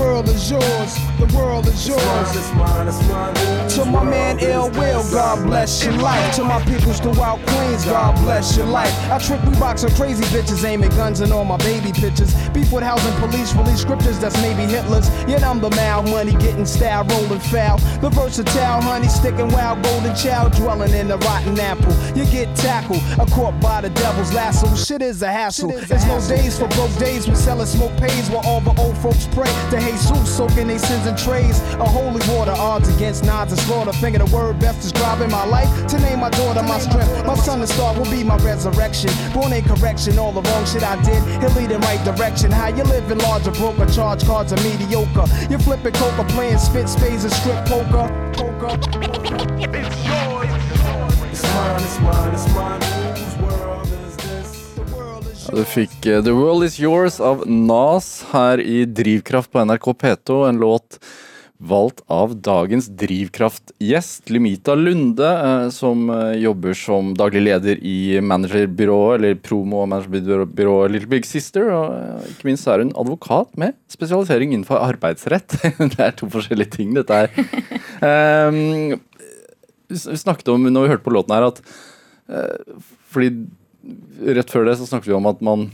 [0.00, 0.94] world is yours.
[1.18, 2.02] The world is It's yours.
[2.04, 3.68] mine, it's mine, it's mine.
[3.76, 5.02] To my man is Ill Will.
[5.12, 6.34] God bless your life.
[6.36, 8.92] To my peoples throughout Queens, God bless your life.
[9.10, 12.32] I trick we box on crazy bitches, aiming guns and all my baby pictures.
[12.50, 15.08] Beef with housing police, release scriptures that's maybe Hitler's.
[15.28, 17.78] Yet I'm the mal money, getting style, rolling foul.
[18.00, 21.92] The versatile honey, sticking wild, golden child, dwelling in the rotten apple.
[22.16, 24.74] You get tackled, a caught by the devil's lasso.
[24.74, 25.72] Shit is a hassle.
[25.72, 27.28] There's no days for broke days.
[27.28, 31.06] We selling smoke pays while all the old folks pray to Jesus, soaking their sins
[31.06, 31.60] in trays.
[31.74, 33.92] A holy water, odds against nods and slaughter.
[33.92, 35.68] Finger the word best describing my life.
[35.88, 37.26] To name my daughter my strength.
[37.26, 39.10] My son, the star, will be my resurrection.
[39.32, 41.22] Born in correction, all the wrong shit I did.
[41.40, 42.50] He'll lead in right direction.
[42.50, 45.26] How you living large or broke or charge cards are mediocre.
[45.50, 48.08] You flipping coca, playing spit spades and strip poker.
[48.34, 48.78] Poker.
[51.30, 52.80] It's mine, it's mine, it's mine.
[52.80, 52.99] Whose world
[55.48, 60.36] Du fikk eh, The World Is Yours av Nas her i Drivkraft på NRK P2.
[60.48, 60.98] En låt
[61.56, 69.16] valgt av dagens Drivkraft-gjest, Limita Lunde, eh, som eh, jobber som daglig leder i managerbyrået,
[69.16, 71.70] eller promo- og managerbyrået Little Big Sister.
[71.72, 75.56] Og ikke minst er hun advokat med spesialisering innenfor arbeidsrett.
[75.94, 77.32] Det er to forskjellige ting, dette her.
[78.04, 79.00] Um,
[79.88, 81.64] vi snakket om, når vi hørte på låten her, at
[83.10, 83.32] fordi
[84.36, 85.68] rett før det så snakket vi om at man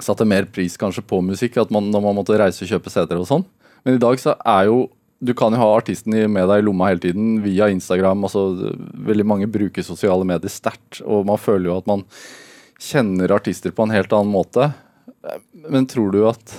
[0.00, 3.20] satte mer pris kanskje på musikk, at man, når man måtte reise og kjøpe CD-er
[3.20, 3.44] og sånn.
[3.84, 4.88] Men i dag så er jo
[5.20, 8.22] Du kan jo ha artisten med deg i lomma hele tiden via Instagram.
[8.24, 8.72] altså
[9.04, 12.06] Veldig mange bruker sosiale medier sterkt, og man føler jo at man
[12.80, 14.70] kjenner artister på en helt annen måte.
[15.68, 16.56] Men tror du at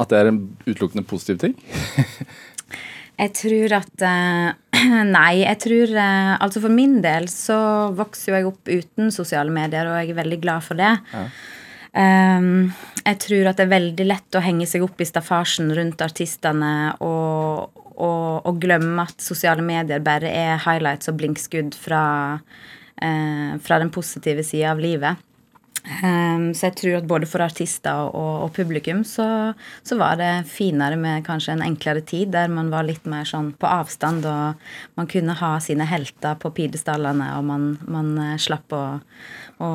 [0.00, 1.54] at det er en utelukkende positiv ting?
[3.20, 4.80] Jeg tror at eh,
[5.16, 7.58] Nei, jeg tror eh, Altså for min del så
[7.96, 10.94] vokser jo jeg opp uten sosiale medier, og jeg er veldig glad for det.
[11.90, 12.70] Um,
[13.02, 16.92] jeg tror at det er veldig lett å henge seg opp i staffasjen rundt artistene
[17.02, 22.04] og, og, og glemme at sosiale medier bare er highlights og blinkskudd fra,
[22.38, 25.26] uh, fra den positive sida av livet.
[25.80, 29.54] Um, så jeg tror at både for artister og, og publikum så,
[29.86, 33.54] så var det finere med kanskje en enklere tid, der man var litt mer sånn
[33.56, 34.60] på avstand, og
[35.00, 38.82] man kunne ha sine helter på pidestallene, og man, man eh, slapp å,
[39.64, 39.70] å,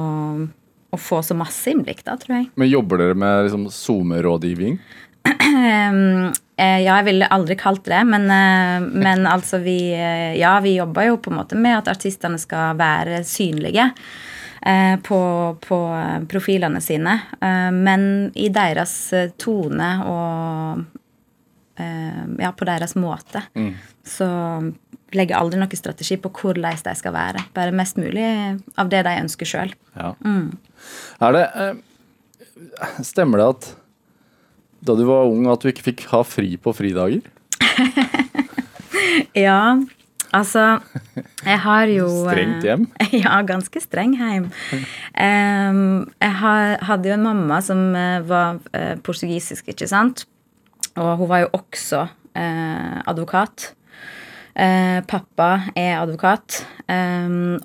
[0.93, 2.51] å få så masse innblikk, da, tror jeg.
[2.53, 4.77] Men Jobber dere med liksom SoMe-rådgivning?
[5.25, 6.29] Um,
[6.61, 9.79] eh, ja, jeg ville aldri kalt det, men, eh, men altså vi
[10.37, 13.89] Ja, vi jobber jo på en måte med at artistene skal være synlige
[15.06, 15.19] på,
[15.62, 15.80] på
[16.32, 17.19] profilene sine.
[17.41, 20.86] Eh, men i deres eh, tone og
[21.78, 23.43] eh, Ja, på deres måte.
[24.06, 24.28] Så
[25.15, 27.45] legger aldri noen strategi på hvordan de skal være.
[27.56, 28.25] Bare mest mulig
[28.80, 29.73] av det de ønsker sjøl.
[29.95, 30.13] Ja.
[30.25, 31.75] Er det eh,
[33.04, 33.71] Stemmer det at
[34.86, 37.25] da du var ung at du ikke fikk ha fri på fridager?
[39.36, 39.75] Ja,
[40.36, 40.63] Altså,
[41.45, 42.86] jeg har jo Strengt hjem?
[43.24, 44.50] Ja, ganske streng hjem.
[45.15, 46.36] Jeg
[46.89, 50.26] hadde jo en mamma som eh, var eh, portugisisk, ikke sant?
[51.00, 53.69] Og hun var jo også eh, advokat.
[54.56, 56.62] Eh, pappa er advokat.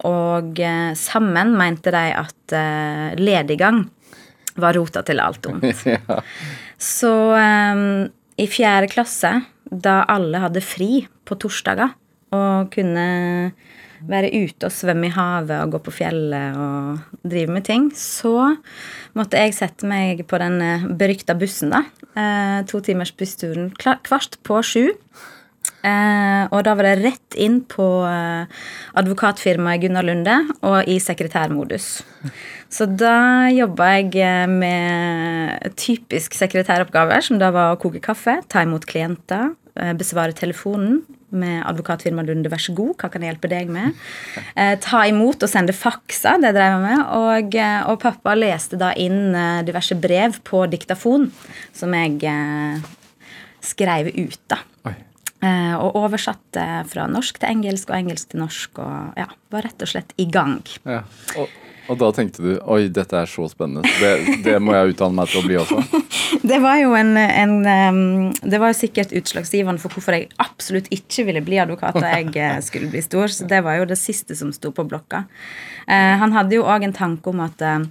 [0.03, 3.85] og eh, sammen mente de at eh, lediggang
[4.61, 5.87] var rota til alt ondt.
[5.87, 6.19] ja.
[6.81, 7.13] Så
[8.41, 9.31] i fjerde klasse,
[9.71, 11.93] da alle hadde fri på torsdager
[12.37, 13.07] og kunne
[14.09, 18.55] være ute og svømme i havet og gå på fjellet og drive med ting, så
[19.19, 21.85] måtte jeg sette meg på den eh, berykta bussen, da.
[22.16, 24.87] Eh, to timers bussturen kvart på sju.
[25.81, 28.64] Eh, og da var det rett inn på eh,
[29.01, 30.35] advokatfirmaet Gunnar Lunde
[30.66, 32.03] og i sekretærmodus.
[32.71, 38.64] Så da jobba jeg eh, med typisk sekretæroppgaver, som da var å koke kaffe, ta
[38.66, 39.55] imot klienter,
[39.97, 40.99] besvare telefonen
[41.31, 43.99] med advokatfirmaet Lunde, vær så god, hva kan jeg hjelpe deg med?
[44.55, 47.05] Eh, ta imot og sende fakser, det drev jeg med.
[47.21, 51.31] Og, eh, og pappa leste da inn eh, diverse brev på diktafon,
[51.77, 52.90] som jeg eh,
[53.64, 54.62] skrev ut, da.
[55.40, 58.81] Eh, og oversatte fra norsk til engelsk og engelsk til norsk.
[58.83, 60.59] Og ja, var rett og slett i gang.
[60.85, 61.01] Ja.
[61.40, 61.55] Og,
[61.90, 63.88] og da tenkte du oi, dette er så spennende.
[63.98, 65.83] Det, det må jeg utdanne meg til å bli også.
[66.50, 71.42] Det var jo en, en Det var sikkert utslagsgivende for hvorfor jeg absolutt ikke ville
[71.44, 73.33] bli advokat da jeg eh, skulle bli stor.
[73.33, 75.24] Så det var jo det siste som sto på blokka.
[75.85, 77.83] Uh, han hadde jo òg en tanke om at eh,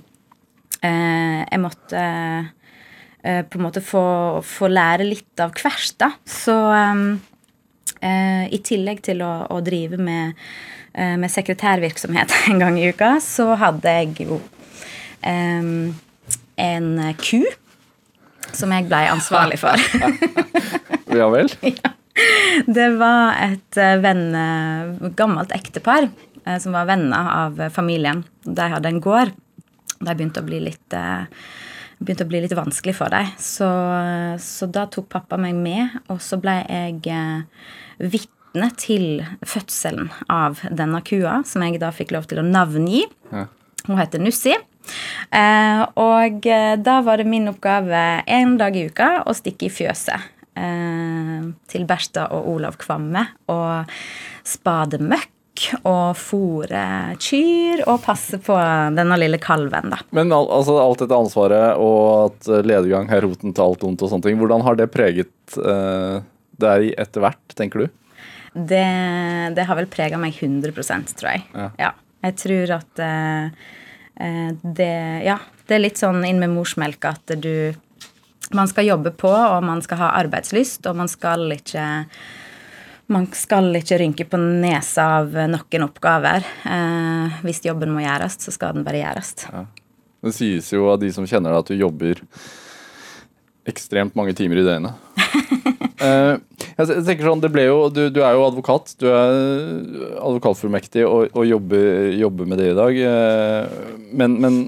[0.82, 2.50] jeg måtte uh,
[3.20, 4.04] på en måte få,
[4.48, 6.14] få lære litt av hvert, da.
[6.24, 7.20] Så um,
[8.00, 10.38] i tillegg til å, å drive med,
[10.94, 14.40] med sekretærvirksomhet en gang i uka, så hadde jeg jo
[15.22, 15.92] um,
[16.60, 16.88] en
[17.22, 17.44] ku
[18.56, 19.78] som jeg ble ansvarlig for.
[21.10, 21.50] Ja vel?
[22.78, 24.42] Det var et eh, venne,
[25.18, 26.10] gammelt ektepar
[26.44, 28.26] eh, som var venner av eh, familien.
[28.44, 29.32] De hadde en gård.
[30.00, 31.26] De begynte å bli litt eh,
[32.00, 33.32] begynte å bli litt vanskelig for dem.
[33.42, 33.68] Så,
[34.44, 37.66] så da tok pappa meg med, og så ble jeg eh,
[38.50, 43.06] vitne til fødselen av denne kua, som jeg da fikk lov til å navngi.
[43.32, 43.48] Ja.
[43.88, 44.56] Hun heter Nussi.
[45.32, 49.70] Eh, og eh, da var det min oppgave en dag i uka å stikke i
[49.70, 50.18] fjøset
[50.58, 53.92] eh, til Bertha og Olav Kvamme og
[54.48, 58.56] spade møkk og fòre kyr og passe på
[58.96, 60.00] denne lille kalven, da.
[60.16, 64.14] Men al altså, alt dette ansvaret og at ledegang er roten til alt ondt og
[64.14, 66.24] sånne ting, hvordan har det preget eh,
[66.60, 67.99] deg etter hvert, tenker du?
[68.68, 68.88] Det,
[69.56, 70.74] det har vel prega meg 100
[71.16, 71.46] tror jeg.
[71.80, 71.94] Ja.
[72.26, 73.46] Jeg tror at eh,
[74.20, 77.76] eh, det Ja, det er litt sånn inn med morsmelka at du
[78.52, 81.86] Man skal jobbe på, og man skal ha arbeidslyst, og man skal ikke
[83.10, 86.46] man skal ikke rynke på nesa av noen oppgaver.
[86.66, 89.32] Eh, hvis jobben må gjøres, så skal den bare gjøres.
[90.26, 92.22] Det sies jo av de som kjenner deg, at du jobber
[93.70, 94.94] ekstremt mange timer i døgnet.
[96.00, 96.36] Eh,
[96.78, 98.94] jeg tenker sånn, det ble jo, du, du er jo advokat.
[99.02, 99.40] Du er
[100.20, 103.00] advokatfullmektig og, og jobber, jobber med det i dag.
[103.12, 103.80] eh,
[104.16, 104.60] men, men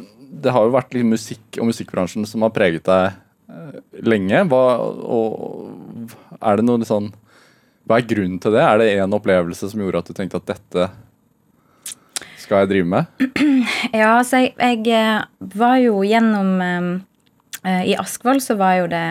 [0.42, 3.14] det har jo vært litt musikk og musikkbransjen som har preget deg
[3.52, 4.44] eh, lenge.
[4.52, 4.64] Hva,
[5.06, 6.10] og,
[6.42, 7.12] er det noe sånn
[7.86, 8.64] Hva er grunnen til det?
[8.66, 10.90] Er det en opplevelse som gjorde at du tenkte at dette
[12.42, 13.06] skal jeg drive med?
[14.02, 17.02] Ja, så jeg, jeg var jo gjennom
[17.62, 19.02] I Askvoll så var jo det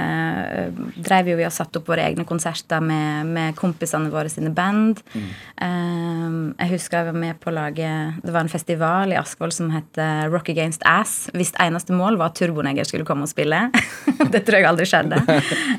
[0.97, 4.51] Dreiv Drev jo vi og satte opp våre egne konserter med, med kompisene våre sine
[4.55, 5.03] band.
[5.15, 7.89] Eh, jeg husker jeg var med på å lage
[8.23, 11.29] Det var en festival i Askvoll som het eh, Rock Against Ass.
[11.37, 13.69] Hvis eneste mål var at Turboneger skulle komme og spille.
[14.33, 15.21] det tror jeg aldri skjedde.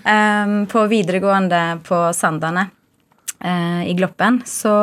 [0.05, 2.80] Um, på videregående på Sandane eh,
[3.41, 4.73] i Gloppen, så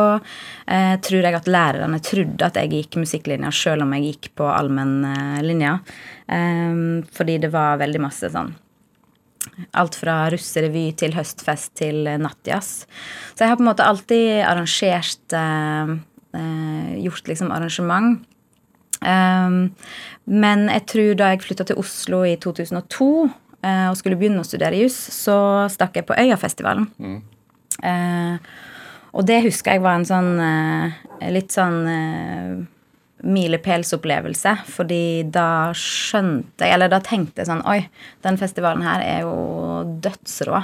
[0.66, 4.48] eh, tror jeg at lærerne trodde at jeg gikk musikklinja, selv om jeg gikk på
[4.50, 5.76] allmennlinja.
[6.26, 6.80] Eh,
[7.14, 8.50] fordi det var veldig masse sånn
[9.78, 12.84] Alt fra russerevy til høstfest til eh, nattjazz.
[13.34, 15.94] Så jeg har på en måte alltid arrangert eh,
[16.38, 18.18] eh, Gjort liksom arrangement.
[18.98, 19.68] Um,
[20.26, 23.06] men jeg tror da jeg flytta til Oslo i 2002
[23.62, 26.88] eh, og skulle begynne å studere juss, så stakk jeg på Øyafestivalen.
[27.82, 28.50] Eh,
[29.16, 32.52] og det husker jeg var en sånn eh, litt sånn eh,
[33.26, 34.54] milepælsopplevelse.
[34.76, 35.02] Fordi
[35.34, 37.80] da skjønte jeg, eller da tenkte jeg sånn Oi,
[38.26, 39.36] den festivalen her er jo
[40.04, 40.62] dødsrå.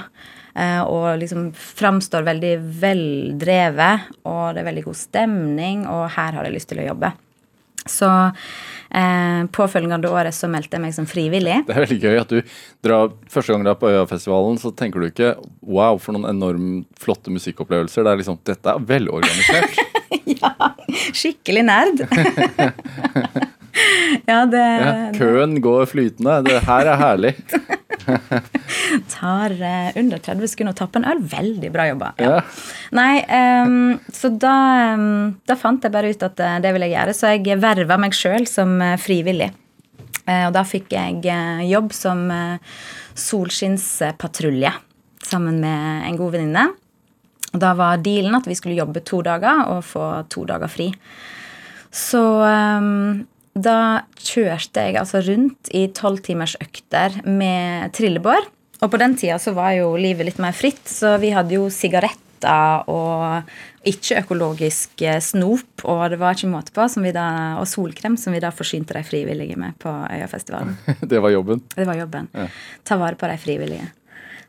[0.55, 6.47] Eh, og liksom framstår veldig veldrevet, og det er veldig god stemning, og her har
[6.47, 7.11] jeg lyst til å jobbe.
[7.85, 8.09] Så
[8.89, 11.61] eh, påfølgende året så meldte jeg meg som frivillig.
[11.67, 12.55] Det er veldig gøy at du
[12.85, 16.87] drar Første gang du er på Øyafestivalen, så tenker du ikke Wow, for noen enormt
[17.01, 18.05] flotte musikkopplevelser.
[18.05, 19.83] Det er liksom Dette er velorganisert.
[21.19, 22.05] Skikkelig nerd.
[24.31, 26.41] ja, det, Ja, køen går flytende.
[26.47, 27.33] Det her er herlig.
[29.09, 31.21] tar eh, under 30 sekunder å tappe en øl.
[31.31, 32.11] Veldig bra jobba.
[32.21, 32.39] Ja.
[32.95, 33.19] Nei,
[33.65, 34.55] um, så da,
[34.95, 37.99] um, da fant jeg bare ut at eh, det ville jeg gjøre, så jeg verva
[38.01, 39.51] meg sjøl som eh, frivillig.
[40.25, 41.19] Og da fikk jeg
[41.69, 42.23] jobb som
[43.13, 44.71] solskinnspatrulje
[45.21, 46.63] sammen med en god venninne.
[47.53, 50.87] Og da var dealen at vi skulle jobbe to dager og få to dager fri.
[51.93, 53.21] Så ehm,
[53.55, 58.51] da kjørte jeg altså rundt i tolvtimers økter med trillebår.
[58.83, 61.69] Og på den tida så var jo livet litt mer fritt, så vi hadde jo
[61.71, 63.47] sigaretter og
[63.87, 67.27] ikke økologisk eh, snop, og det var ikke måte på, som vi da,
[67.61, 70.75] og solkrem, som vi da forsynte de frivillige med på Øyafestivalen.
[71.11, 71.63] Det var jobben.
[71.73, 72.27] Det var jobben.
[72.83, 73.87] Ta vare på de frivillige.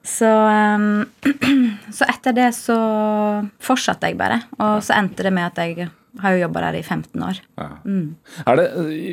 [0.06, 1.06] Så, um,
[1.96, 2.76] så etter det så
[3.62, 4.42] fortsatte jeg bare.
[4.58, 5.88] Og så endte det med at jeg
[6.22, 7.40] har jo jobba der i 15 år.
[7.58, 8.66] Er det,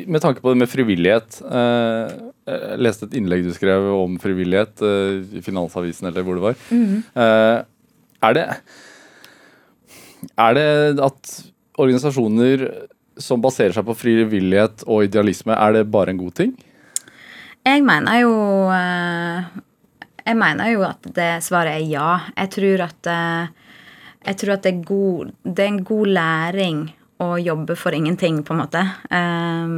[0.08, 2.12] med tanke på det med frivillighet eh,
[2.48, 6.58] Jeg leste et innlegg du skrev om frivillighet eh, i Finansavisen, eller hvor det var.
[6.74, 7.58] Eh,
[8.24, 8.46] er det
[10.38, 10.68] Er det
[11.04, 11.34] at
[11.78, 12.68] organisasjoner
[13.20, 16.54] som baserer seg på frivillighet og idealisme, er det bare en god ting?
[17.64, 18.32] Jeg mener jo
[20.24, 22.08] Jeg mener jo at det svaret er ja.
[22.36, 23.12] Jeg tror at
[24.24, 26.86] jeg tror at det er, god, det er en god læring
[27.22, 28.82] å jobbe for ingenting, på en måte.
[29.10, 29.76] Um,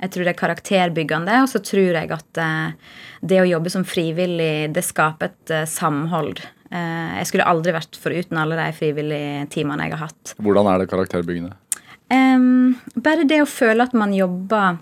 [0.00, 3.84] jeg tror det er karakterbyggende, og så tror jeg at eh, det å jobbe som
[3.84, 6.40] frivillig, det skaper et eh, samhold.
[6.72, 10.32] Eh, jeg skulle aldri vært foruten alle de frivillige timene jeg har hatt.
[10.40, 11.52] Hvordan er det karakterbyggende?
[12.10, 14.80] Um, bare det å føle at man jobber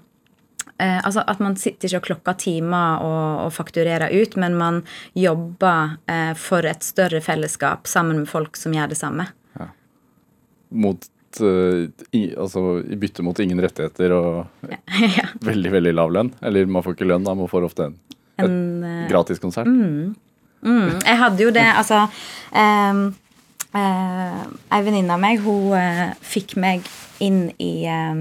[0.79, 4.81] eh, Altså at man sitter ikke og klokker timer og, og fakturerer ut, men man
[5.19, 9.29] jobber eh, for et større fellesskap sammen med folk som gjør det samme.
[10.69, 11.09] Mot
[11.41, 14.69] eh, i, altså, I bytte mot ingen rettigheter og
[15.19, 15.29] ja.
[15.45, 16.33] veldig veldig lav lønn?
[16.45, 18.01] Eller man får ikke lønn, da, man får ofte en,
[18.39, 18.53] En,
[18.85, 19.67] et gratis konsert.
[19.67, 20.15] Mm,
[21.05, 22.05] jeg hadde jo det, altså
[22.51, 23.03] um,
[23.79, 26.87] Ei venninne av meg, hun uh, fikk meg
[27.25, 28.21] inn i eh,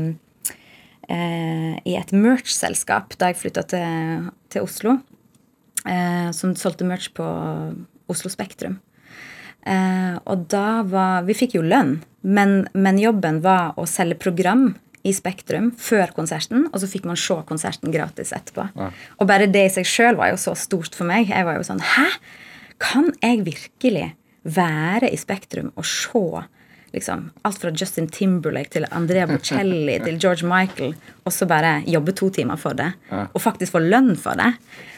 [1.08, 4.97] I et merch-selskap da jeg flytta til, til Oslo.
[5.88, 7.28] eh, som solgte merch på
[8.12, 8.80] Oslo Spektrum.
[9.68, 14.70] Eh, og da var Vi fikk jo lønn, men, men jobben var å selge program
[15.08, 18.68] i Spektrum før konserten, og så fikk man se konserten gratis etterpå.
[19.20, 21.30] Og bare det i seg sjøl var jo så stort for meg.
[21.32, 22.08] Jeg var jo sånn Hæ?
[22.84, 24.10] Kan jeg virkelig
[24.43, 26.43] være i Spektrum og se
[26.97, 32.15] liksom, alt fra Justin Timberlake til Andrea Bocelli til George Michael, og så bare jobbe
[32.17, 34.51] to timer for det, og faktisk få lønn for det?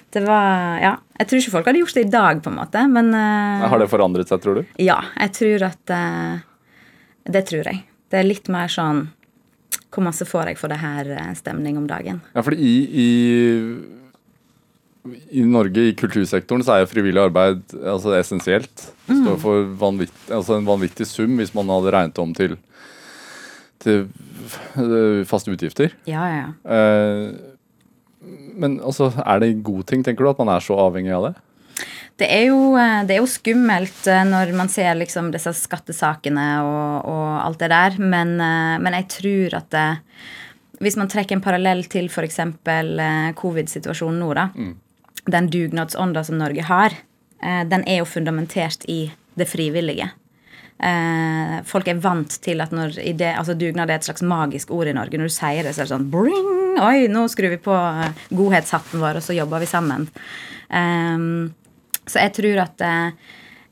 [0.09, 2.81] Det var, ja, Jeg tror ikke folk hadde gjort det i dag, på en måte,
[2.89, 4.63] men uh, Har det forandret seg, tror du?
[4.81, 6.39] ja, jeg tror at uh,
[7.29, 7.83] Det tror jeg.
[8.09, 9.03] Det er litt mer sånn
[9.93, 12.23] Hvor masse får jeg for det her eh, stemning om dagen?
[12.33, 13.09] Ja, fordi i, i,
[15.31, 18.73] i Norge, i kultursektoren, så er jo frivillig arbeid altså, essensielt.
[19.07, 19.21] Det Mm.
[19.25, 22.57] står for vanvitt, altså en vanvittig sum hvis man hadde regnet om til,
[23.81, 24.07] til
[25.25, 25.93] faste utgifter.
[26.05, 26.49] Ja, ja, ja.
[26.75, 28.25] Eh,
[28.59, 31.29] men altså, er det en god ting, tenker du, at man er så avhengig av
[31.29, 31.35] det?
[32.19, 36.47] Det er, jo, eh, det er jo skummelt eh, når man ser liksom disse skattesakene
[36.67, 39.87] og, og alt det der, men, eh, men jeg tror at det,
[40.83, 42.37] hvis man trekker en parallell til f.eks.
[43.39, 44.49] covid-situasjonen nå, da,
[45.25, 46.95] den dugnadsånda som Norge har,
[47.43, 50.11] eh, den er jo fundamentert i det frivillige.
[50.79, 54.87] Eh, folk er vant til at når det, altså dugnad er et slags magisk ord
[54.87, 55.17] i Norge.
[55.17, 58.15] Når du sier det, så er det sånn bring, Oi, nå skrur vi på eh,
[58.31, 60.07] godhetshatten vår, og så jobber vi sammen.
[60.69, 62.81] Så jeg tror at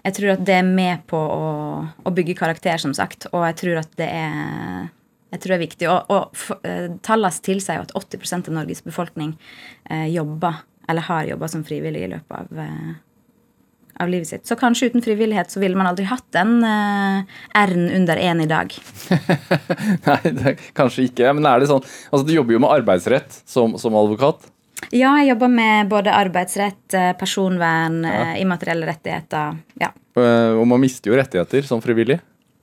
[0.08, 1.48] jeg tror at det er med på å,
[1.86, 3.28] å bygge karakter, som sagt.
[3.32, 4.88] Og jeg tror at det er
[5.42, 5.90] tror det er viktig.
[5.92, 9.36] Og, og tallene tilsier jo at 80% av Norges befolkning
[9.90, 12.92] eh, jobber, eller har jobba som frivillig i løpet av, eh,
[14.00, 14.46] av livet sitt.
[14.48, 18.50] Så kanskje uten frivillighet så ville man aldri hatt den eh, R-en under én i
[18.50, 18.74] dag.
[20.08, 21.34] Nei, det, kanskje ikke.
[21.34, 24.48] Men er det sånn Altså, du jobber jo med arbeidsrett som, som advokat.
[24.94, 28.34] Ja, jeg jobber med både arbeidsrett, eh, personvern, ja.
[28.40, 29.58] immaterielle rettigheter.
[29.82, 29.92] Ja.
[30.18, 32.18] Og man mister jo rettigheter som frivillig.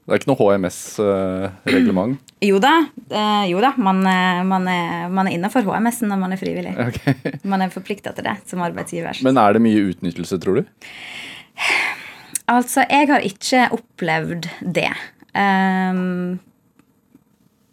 [0.05, 2.21] Det er ikke noe HMS-reglement.
[2.45, 2.75] Jo da,
[3.09, 6.75] eh, jo da man, eh, man er, man er innafor HMS-en når man er frivillig.
[7.49, 9.17] Man er forplikta til det som arbeidsgiver.
[9.25, 10.67] Men er det mye utnyttelse, tror du?
[12.53, 14.91] Altså, jeg har ikke opplevd det.
[15.33, 16.37] Um,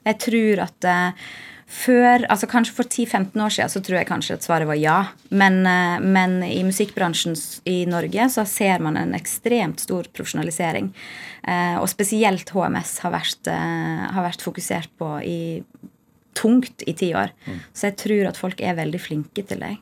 [0.08, 1.28] jeg tror at eh,
[1.72, 4.98] før, altså Kanskje for 10-15 år siden så tror jeg kanskje at svaret var ja.
[5.30, 7.38] Men, eh, men i musikkbransjen
[7.70, 10.92] i Norge så ser man en ekstremt stor profesjonalisering.
[11.48, 15.64] Eh, og spesielt HMS har vært, eh, har vært fokusert på i,
[16.36, 17.32] tungt i ti år.
[17.74, 19.78] Så jeg tror at folk er veldig flinke til det.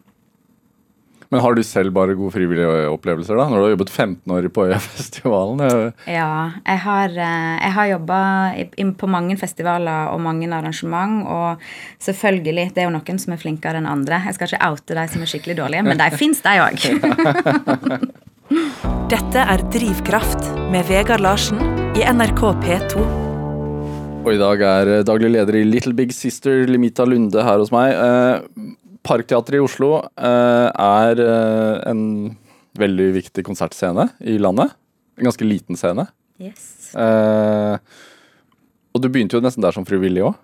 [1.30, 3.44] Men har du selv bare gode frivillige opplevelser, da?
[3.52, 5.60] Når du har jobbet 15 år på Øyafestivalen?
[5.62, 6.30] eh, Ja,
[6.66, 8.20] jeg har, eh, jeg har jobba
[8.98, 11.22] på mange festivaler og mange arrangement.
[11.30, 11.62] Og
[12.02, 14.24] selvfølgelig, det er jo noen som er flinkere enn andre.
[14.26, 16.78] Jeg skal ikke oute de som er skikkelig dårlige, men de fins, de òg.
[19.14, 20.42] Dette er Drivkraft
[20.74, 21.62] med Vegard Larsen
[21.94, 23.06] i NRK P2.
[24.26, 27.70] Og i dag er eh, daglig leder i Little Big Sister, Limita Lunde, her hos
[27.74, 27.94] meg.
[29.10, 32.04] Parkteatret i Oslo eh, er eh, en
[32.80, 34.76] veldig viktig konsertscene i landet.
[35.18, 36.06] En ganske liten scene.
[36.40, 36.92] Yes.
[36.94, 37.80] Eh,
[38.94, 40.38] og du begynte jo nesten der som frivillig òg.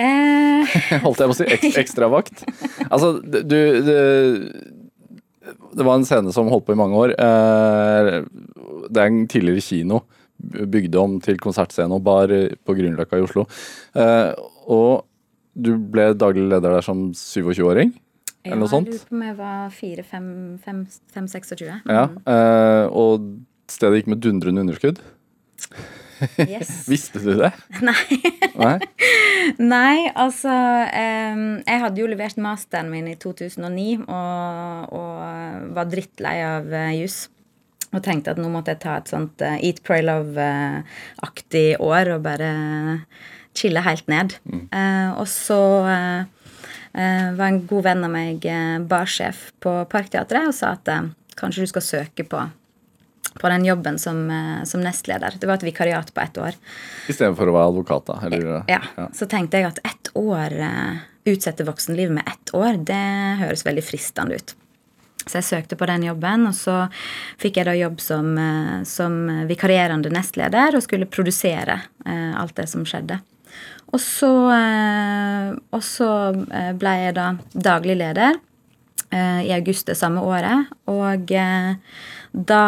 [0.00, 1.48] Eh, Holdt jeg på å si.
[1.58, 2.44] Ek ekstravakt.
[2.88, 3.42] Altså, du
[3.86, 4.00] det,
[5.76, 7.12] det var en scene som holdt på i mange år.
[7.20, 8.22] Eh,
[8.88, 10.00] det er en tidligere kino.
[10.40, 13.46] Bygde om til konsertscene og bar på Grünerløkka i Oslo.
[13.96, 14.32] Eh,
[14.72, 15.04] og
[15.56, 17.94] du ble daglig leder der som 27-åring?
[18.46, 18.88] Eller noe sånt?
[18.90, 21.64] Jeg lurer på om jeg var 4-5-26.
[21.90, 22.06] Ja.
[22.30, 23.30] Eh, og
[23.70, 25.00] stedet gikk med dundrende underskudd.
[26.40, 26.84] Yes.
[26.92, 27.52] Visste du det?
[27.88, 28.20] Nei.
[28.56, 28.76] Nei?
[29.74, 30.50] Nei, altså
[30.90, 36.92] em, Jeg hadde jo levert masteren min i 2009 og, og var drittlei av uh,
[36.96, 37.26] juss.
[37.94, 42.24] Og tenkte at nå måtte jeg ta et sånt uh, Eat, Pray, Love-aktig år og
[42.26, 42.50] bare
[43.58, 44.36] chille helt ned.
[44.72, 46.52] Eh, og så eh,
[46.92, 48.46] eh, var en god venn av meg
[48.90, 50.92] barsjef på Parkteatret og sa at
[51.36, 52.42] kanskje du skal søke på,
[53.36, 54.22] på den jobben som,
[54.64, 55.36] som nestleder.
[55.40, 56.60] Det var et vikariat på ett år.
[57.12, 58.20] Istedenfor å være advokat, da?
[58.28, 60.54] Eller, Ja, Så tenkte jeg at ett år,
[61.26, 63.02] utsette voksenlivet med ett år, det
[63.42, 64.56] høres veldig fristende ut.
[65.26, 66.84] Så jeg søkte på den jobben, og så
[67.42, 68.28] fikk jeg da jobb som,
[68.86, 69.16] som
[69.48, 73.18] vikarierende nestleder og skulle produsere eh, alt det som skjedde.
[73.94, 78.34] Og så, eh, og så eh, ble jeg da daglig leder
[79.10, 80.72] eh, i august det samme året.
[80.90, 81.32] Og
[82.36, 82.64] da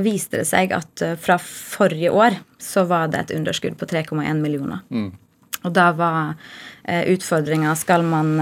[0.00, 4.86] viste det seg at fra forrige år så var det et underskudd på 3,1 millioner.
[5.62, 6.32] Og da var
[7.06, 8.32] utfordringa skal man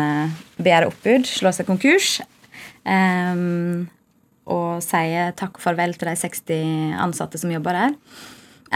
[0.57, 2.20] begjære oppbud, slå seg konkurs,
[4.51, 5.03] og si
[5.36, 7.99] takk og farvel til de 60 ansatte som jobber der,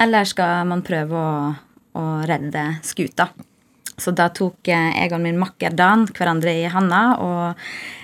[0.05, 1.55] eller skal man prøve å,
[1.99, 3.31] å redde skuta?
[3.97, 7.43] Så da tok eh, jeg og min makker Dan hverandre i handa og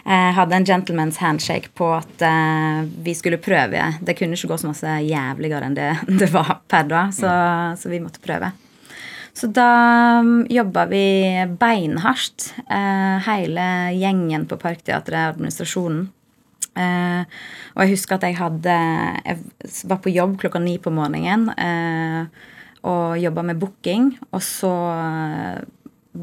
[0.07, 3.89] eh, hadde en gentleman's handshake på at eh, vi skulle prøve.
[3.99, 7.33] Det kunne ikke gå så masse jævligere enn det det var per da, så,
[7.81, 8.53] så vi måtte prøve.
[9.33, 11.05] Så da um, jobba vi
[11.59, 13.67] beinhardt, eh, hele
[13.97, 16.09] gjengen på Parkteatret, administrasjonen.
[16.79, 17.39] Eh,
[17.75, 18.75] og jeg husker at jeg hadde
[19.27, 19.41] Jeg
[19.91, 22.29] var på jobb klokka ni på morgenen eh,
[22.87, 24.11] og jobba med booking.
[24.33, 25.61] Og så eh,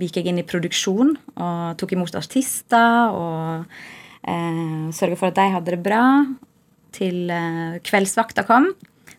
[0.01, 3.65] gikk jeg inn i produksjon og tok imot artister og
[4.27, 6.03] eh, sørga for at de hadde det bra
[6.97, 8.71] til eh, kveldsvakta kom.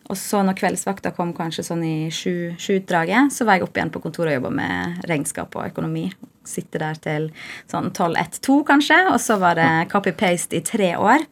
[0.09, 3.91] Og så når kveldsvakta kom kanskje sånn i sju- sju-utdraget, så var jeg opp igjen
[3.93, 6.07] på kontoret og jobba med regnskap og økonomi.
[6.49, 7.27] Sitte der til
[7.69, 11.27] sånn 12-1-2 kanskje, og så var det copy-paste i tre år.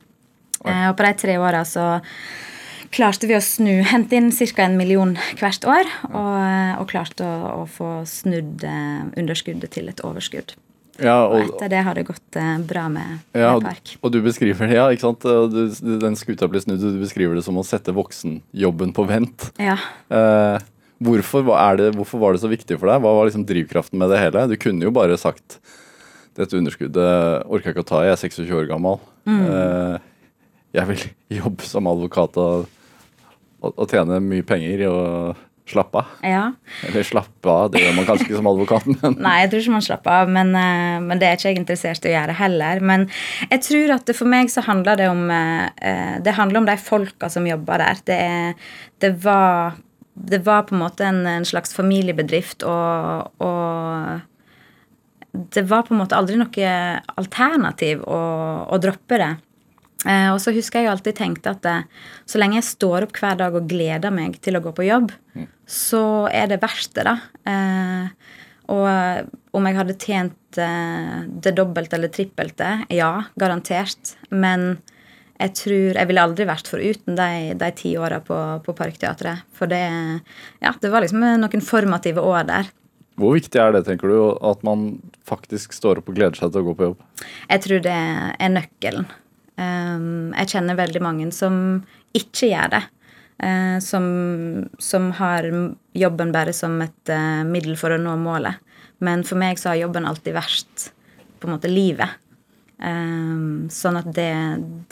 [0.66, 1.88] Eh, og på de tre åra så
[2.94, 4.64] klarte vi å snu, hente inn ca.
[4.66, 10.04] en million hvert år, og, og klarte å, å få snudd eh, underskuddet til et
[10.06, 10.56] overskudd.
[10.98, 13.98] Ja, Og og, etter det har det gått eh, bra med, Ja, med Park.
[14.02, 15.28] og du beskriver det, ja, ikke sant?
[15.54, 19.52] Du, den skuta blir snudd, du beskriver det som å sette voksenjobben på vent.
[19.62, 19.78] Ja.
[20.10, 20.58] Eh,
[21.04, 21.46] hvorfor,
[21.78, 23.04] det, hvorfor var det så viktig for deg?
[23.04, 24.48] Hva var liksom drivkraften med det hele?
[24.50, 25.60] Du kunne jo bare sagt
[26.38, 29.00] dette underskuddet orker jeg ikke å ta, jeg er 26 år gammel.
[29.30, 29.96] Eh,
[30.78, 31.06] jeg vil
[31.42, 32.68] jobbe som advokat og,
[33.62, 36.12] og, å tjene mye penger og slappe av.
[36.24, 36.44] ja.
[36.88, 39.76] Eller slappe av, det gjør man kanskje ikke som advokat, men Nei, jeg tror ikke
[39.76, 42.84] man slapper av, men, eh, men det er ikke jeg interessert i å gjøre heller.
[42.92, 43.08] Men
[43.50, 46.70] jeg tror at det, for meg så handler det om eh, eh, Det handler om
[46.70, 47.96] de folka som jobber der.
[48.08, 48.72] Det, er,
[49.04, 49.76] det, var,
[50.16, 56.02] det var på en måte en, en slags familiebedrift, og, og det var på en
[56.02, 56.70] måte aldri noe
[57.20, 58.22] alternativ å,
[58.72, 59.34] å droppe det.
[60.06, 61.78] Eh, og så husker jeg alltid tenkte at det,
[62.30, 65.10] så lenge jeg står opp hver dag og gleder meg til å gå på jobb,
[65.68, 67.16] så er det verdt det, da.
[67.50, 68.36] Eh,
[68.74, 69.24] og eh,
[69.58, 74.18] om jeg hadde tjent eh, det dobbelte eller trippelte, ja, garantert.
[74.30, 74.78] Men
[75.38, 79.46] jeg tror Jeg ville aldri vært foruten de, de ti åra på, på Parkteatret.
[79.54, 79.84] For det,
[80.64, 82.72] ja, det var liksom noen formative år der.
[83.18, 84.88] Hvor viktig er det, tenker du, at man
[85.26, 87.06] faktisk står opp og gleder seg til å gå på jobb?
[87.52, 89.08] Jeg tror det er nøkkelen.
[89.58, 91.56] Jeg kjenner veldig mange som
[92.18, 92.84] ikke gjør det.
[93.44, 94.06] eh, som,
[94.80, 95.48] som har
[95.94, 98.58] jobben bare som et eh, middel for å nå målet.
[99.00, 100.88] Men for meg så har jobben alltid vært
[101.40, 102.10] på en måte livet.
[103.74, 104.30] Sånn at det,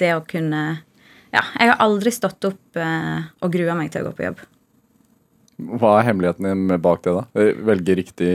[0.01, 0.61] det å kunne
[1.29, 4.39] Ja, jeg har aldri stått opp eh, og grua meg til å gå på jobb.
[5.77, 7.25] Hva er hemmeligheten bak det, da?
[7.67, 8.31] Velge riktig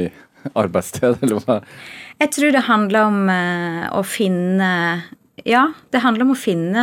[0.54, 1.56] arbeidssted, eller hva?
[2.22, 3.18] Jeg tror det handler om
[3.98, 4.70] å finne
[5.48, 6.82] Ja, det handler om å finne,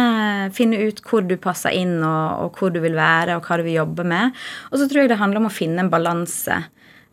[0.56, 3.66] finne ut hvor du passer inn, og, og hvor du vil være, og hva du
[3.68, 4.38] vil jobbe med.
[4.72, 6.58] Og så tror jeg det handler om å finne en balanse.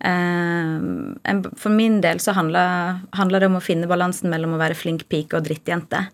[0.05, 4.79] Eh, for min del så handler, handler det om å finne balansen mellom å være
[4.79, 6.07] flink pike og drittjente.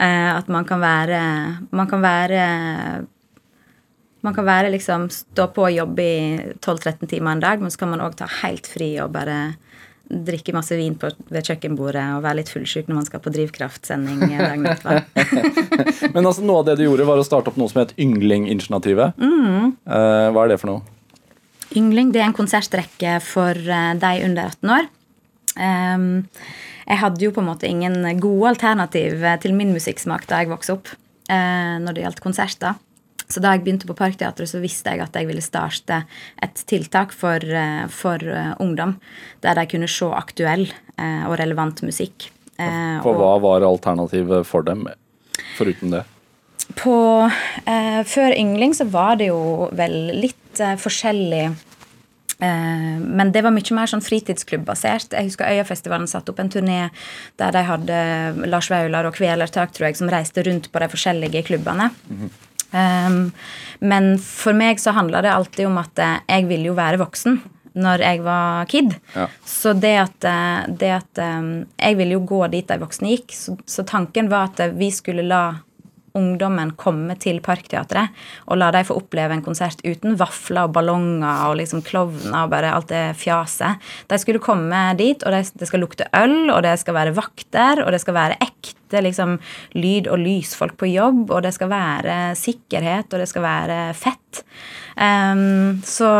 [0.00, 1.20] Eh, at man kan være
[1.76, 2.44] Man kan være
[4.20, 6.16] man kan være liksom stå på og jobbe i
[6.60, 9.54] 12-13 timer en dag, men så kan man òg ta helt fri og bare
[10.10, 14.24] drikke masse vin på, ved kjøkkenbordet og være litt fullsjuk når man skal på Drivkraftsending
[14.26, 14.66] dagen.
[16.14, 19.20] Men altså, noe av det du gjorde, var å starte opp noe som het Yngling-initiativet.
[19.20, 20.96] Uh, hva er det for noe?
[21.78, 24.90] Yngling det er en konsertrekke for uh, de under 18 år.
[25.60, 26.10] Um,
[26.90, 30.50] jeg hadde jo på en måte ingen gode alternativ eh, til min musikksmak da jeg
[30.50, 32.78] vokste opp uh, når det gjaldt konserter.
[33.30, 36.02] Så da jeg begynte på Parkteatret, så visste jeg at jeg ville starte
[36.42, 38.96] et tiltak for, eh, for eh, ungdom.
[39.44, 42.30] Der de kunne se aktuell eh, og relevant musikk.
[42.60, 44.82] For hva var alternativet for dem,
[45.56, 46.02] foruten det?
[46.76, 47.30] På,
[47.66, 53.54] eh, før Yngling så var det jo vel litt eh, forskjellig eh, men det var
[53.54, 55.16] mye mer sånn fritidsklubbasert.
[55.16, 56.78] Jeg husker Øyafestivalen satte opp en turné
[57.40, 57.98] der de hadde
[58.46, 61.90] Lars Vaular og Kvelertak tror jeg, som reiste rundt på de forskjellige klubbene.
[62.10, 62.30] Um,
[62.72, 67.40] men for meg så handla det alltid om at eh, jeg ville jo være voksen
[67.80, 68.94] når jeg var kid.
[69.14, 69.26] Ja.
[69.46, 71.42] Så det at, eh, det at eh,
[71.78, 75.26] Jeg ville jo gå dit de voksne gikk, så, så tanken var at vi skulle
[75.26, 75.44] la
[76.18, 78.14] ungdommen komme til Parkteatret
[78.46, 82.50] og la dem få oppleve en konsert uten vafler og ballonger og liksom klovner og
[82.52, 83.78] bare alt det fjaset.
[84.10, 87.92] De skulle komme dit, og det, skal lukte øl, og det skal være vakter, og
[87.94, 89.38] det skal være ekte liksom,
[89.78, 94.44] lyd- og lysfolk på jobb, og det skal være sikkerhet, og det skal være fett.
[94.98, 96.10] Um, så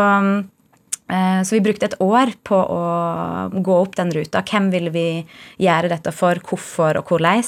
[1.11, 2.83] Eh, Så vi brukte et år på å
[3.51, 4.43] gå opp den ruta.
[4.47, 5.07] Hvem ville vi
[5.59, 7.43] gjøre dette for, hvorfor og hvordan?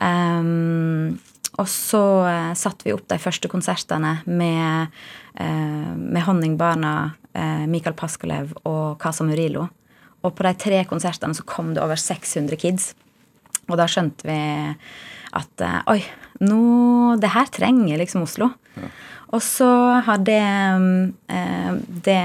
[0.00, 1.18] Um,
[1.58, 4.94] og så uh, satte vi opp de første konsertene med,
[5.34, 9.68] eh, med Honningbarna, eh, Mikael Paskolev og Casa Murilo.
[10.22, 12.92] Og på de tre konsertene så kom det over 600 kids.
[13.68, 14.38] Og da skjønte vi
[15.40, 16.00] at eh, oi,
[16.40, 16.60] nå
[17.20, 18.52] Det her trenger liksom Oslo.
[19.30, 19.68] Og så
[20.02, 20.42] har det,
[21.30, 21.72] eh,
[22.06, 22.22] det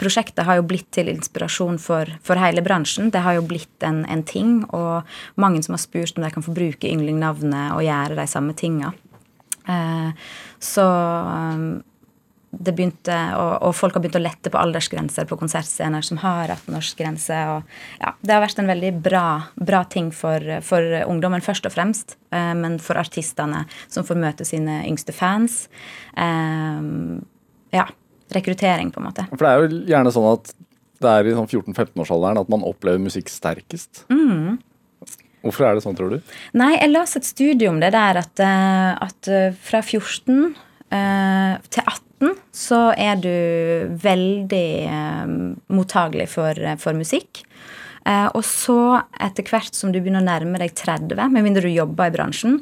[0.00, 3.12] prosjektet har jo blitt til inspirasjon for, for hele bransjen.
[3.14, 5.06] Det har jo blitt en, en ting, og
[5.38, 8.90] mange som har spurt om de kan få bruke ynglingnavnet og gjøre de samme tinga.
[9.70, 10.10] Eh,
[10.58, 11.62] så eh,
[12.50, 16.54] det begynte, og, og folk har begynt å lette på aldersgrenser på konsertscener som har
[16.54, 17.38] 18-årsgrense.
[18.00, 19.24] ja, Det har vært en veldig bra,
[19.60, 24.48] bra ting for, for ungdommen først og fremst, eh, men for artistene som får møte
[24.48, 25.66] sine yngste fans.
[26.16, 26.88] Eh,
[27.76, 27.84] ja,
[28.32, 29.28] rekruttering, på en måte.
[29.34, 30.54] For det er jo gjerne sånn at
[30.98, 34.02] det er i sånn 14-15-årsalderen at man opplever musikk sterkest.
[35.44, 36.34] Hvorfor er det sånn, tror du?
[36.58, 40.56] Nei, jeg leste et studie om det der at, eh, at eh, fra 14
[40.90, 42.07] eh, til 18
[42.54, 43.34] så er du
[44.02, 45.34] veldig eh,
[45.74, 47.44] mottagelig for, for musikk.
[48.08, 51.72] Eh, og så, etter hvert som du begynner å nærme deg 30, med mindre du
[51.72, 52.60] jobber i bransjen,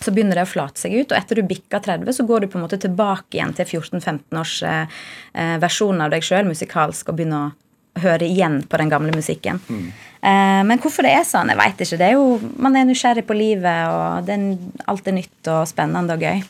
[0.00, 1.10] så begynner det å flate seg ut.
[1.12, 4.38] Og etter du bikker 30, så går du på en måte tilbake igjen til 14-15
[4.40, 5.02] års eh,
[5.34, 9.60] eh, versjon av deg sjøl musikalsk og begynner å høre igjen på den gamle musikken.
[9.68, 11.98] Eh, men hvorfor det er sånn, jeg veit ikke.
[12.00, 15.68] Det er jo, Man er nysgjerrig på livet, og det er, alt er nytt og
[15.68, 16.40] spennende og gøy.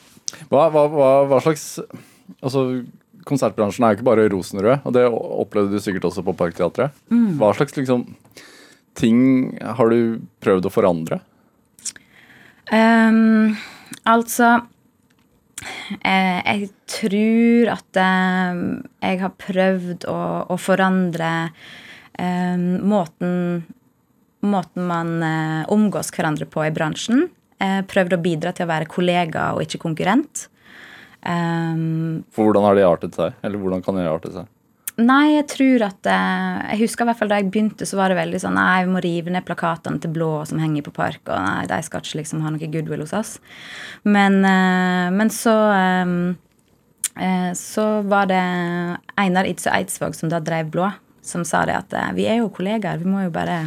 [0.51, 1.65] Hva, hva, hva, hva slags
[2.39, 2.85] Altså,
[3.29, 6.95] konsertbransjen er jo ikke bare rosenrød, og det opplevde du sikkert også på Parkteatret.
[7.11, 8.07] Hva slags liksom
[8.99, 11.21] ting har du prøvd å forandre?
[12.71, 13.57] Um,
[14.07, 14.61] altså
[16.07, 18.61] eh, Jeg tror at eh,
[19.09, 20.21] jeg har prøvd å,
[20.55, 21.33] å forandre
[22.15, 22.57] eh,
[22.95, 23.65] måten
[24.41, 27.27] Måten man eh, omgås hverandre på i bransjen.
[27.61, 30.47] Prøvd å bidra til å være kollega og ikke konkurrent.
[31.29, 33.37] Ehm, For hvordan har det artet seg?
[33.45, 34.49] Eller hvordan kan det arte seg?
[35.01, 38.13] Nei, jeg tror at eh, Jeg husker i hvert fall da jeg begynte, så var
[38.13, 41.23] det veldig sånn Nei, vi må rive ned plakatene til blå som henger på park,
[41.29, 43.35] og nei, de skal ikke liksom ha noe goodwill hos oss.
[44.05, 46.15] Men, eh, men så eh,
[47.27, 48.45] eh, Så var det
[49.21, 50.91] Einar Idsø Eidsvåg som da drev Blå,
[51.25, 53.63] som sa det at vi er jo kollegaer, vi må jo bare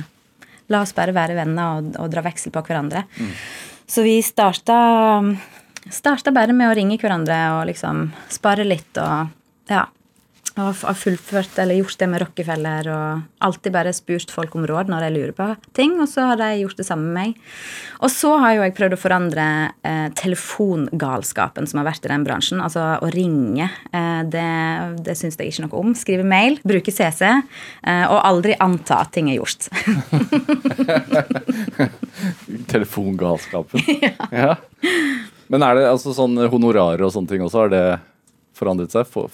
[0.72, 3.04] La oss bare være venner og, og dra veksel på hverandre.
[3.86, 4.78] Så vi starta,
[5.92, 9.34] starta bare med å ringe hverandre og liksom spare litt og
[9.72, 9.88] ja.
[10.54, 14.92] Og har fullført eller gjort det med Rockefeller og alltid bare spurt folk om råd
[14.92, 17.56] når jeg lurer på ting, og så har de gjort det samme med meg.
[18.06, 19.48] Og så har jo jeg prøvd å forandre
[19.82, 22.62] eh, telefongalskapen som har vært i den bransjen.
[22.62, 23.72] Altså å ringe.
[23.90, 24.46] Eh, det
[25.02, 25.98] det syns jeg ikke noe om.
[25.98, 29.72] Skrive mail, bruke CC, eh, og aldri anta at ting er gjort.
[32.76, 33.90] Telefongalskapen.
[34.06, 34.18] ja.
[34.30, 34.58] ja.
[35.54, 37.86] Men er det altså sånn honorarer og sånne ting også, har det
[38.58, 39.06] forandret seg?
[39.06, 39.28] Får,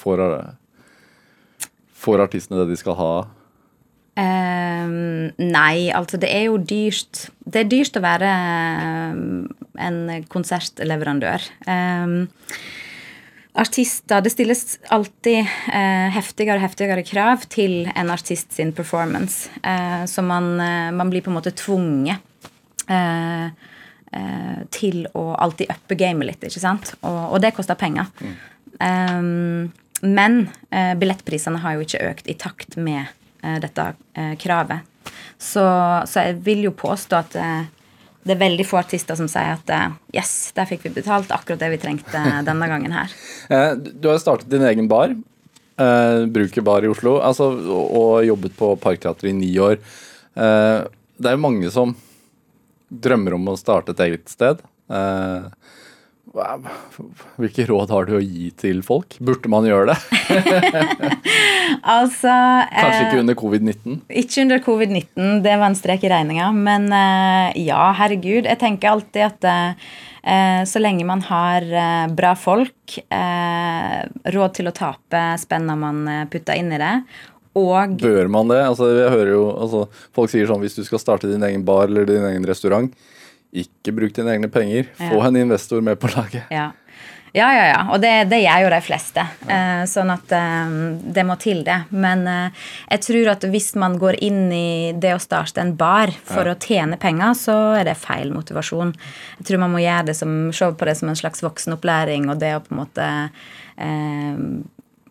[1.96, 3.14] får, artistene det de skal ha?
[4.20, 9.46] Um, nei, altså det er jo dyrt Det er dyrt å være ehm,
[9.80, 11.46] en konsertleverandør.
[11.64, 12.28] Um,
[13.56, 19.48] artister Det stilles alltid uh, heftigere og heftigere krav til en artist sin performance.
[19.64, 22.20] Uh, så man, uh, man blir på en måte tvunget
[22.90, 23.48] eh,
[24.74, 26.96] til å alltid uppe gamet litt, ikke sant?
[27.06, 28.08] Og, og det koster penger.
[28.82, 29.70] Ehm,
[30.02, 30.38] men
[30.72, 33.04] eh, billettprisene har jo ikke økt i takt med
[33.44, 34.86] eh, dette eh, kravet.
[35.40, 35.64] Så,
[36.10, 37.68] så jeg vil jo påstå at eh,
[38.26, 41.62] det er veldig få artister som sier at eh, yes, der fikk vi betalt akkurat
[41.62, 43.14] det vi trengte denne gangen her.
[43.54, 45.16] Eh, Du har startet din egen bar,
[45.80, 49.78] Bruker bar i Oslo, altså, og, og jobbet på Parkteatret i ni år.
[50.36, 50.80] Eh,
[51.20, 51.94] det er jo mange som
[52.90, 54.62] drømmer om å starte et eget sted.
[54.90, 55.48] Eh,
[57.40, 59.18] hvilke råd har du å gi til folk?
[59.24, 60.00] Burde man gjøre det?
[61.80, 62.32] Altså
[62.74, 63.98] Kanskje eh, ikke under covid-19?
[64.22, 66.50] Ikke under covid-19, det var en strek i regninga.
[66.54, 68.50] Men eh, ja, herregud.
[68.50, 74.00] Jeg tenker alltid at eh, så lenge man har eh, bra folk, eh,
[74.36, 76.94] råd til å tape spenna man eh, putter inn i det,
[77.58, 78.60] og Bør man det?
[78.66, 79.86] Altså, jeg hører jo, altså,
[80.16, 82.94] folk sier sånn hvis du skal starte din egen bar eller din egen restaurant,
[83.50, 84.86] ikke bruk dine egne penger.
[85.00, 85.26] Få Ja.
[85.28, 86.44] en investor med på laget.
[86.54, 86.72] Ja.
[87.34, 87.82] Ja, ja, ja.
[87.94, 89.22] Og det, det gjør jo de fleste.
[89.46, 90.72] Eh, sånn at eh,
[91.14, 91.76] det må til, det.
[91.94, 92.50] Men eh,
[92.90, 96.56] jeg tror at hvis man går inn i det å starte en bar for å
[96.58, 98.96] tjene penger, så er det feil motivasjon.
[99.42, 102.42] Jeg tror man må gjøre det som, se på det som en slags voksenopplæring, og
[102.42, 103.10] det å på en måte
[103.78, 104.42] eh,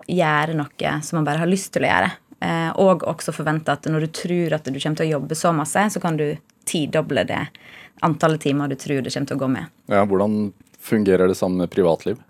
[0.09, 2.11] gjøre noe som man bare har lyst til å gjøre.
[2.41, 5.53] Eh, og også forvente at når du tror at du kommer til å jobbe så
[5.57, 6.29] masse, så kan du
[6.69, 7.43] tidoble det
[8.05, 9.71] antallet timer du tror det kommer til å gå med.
[9.91, 12.21] Ja, hvordan fungerer det sammen med privatliv?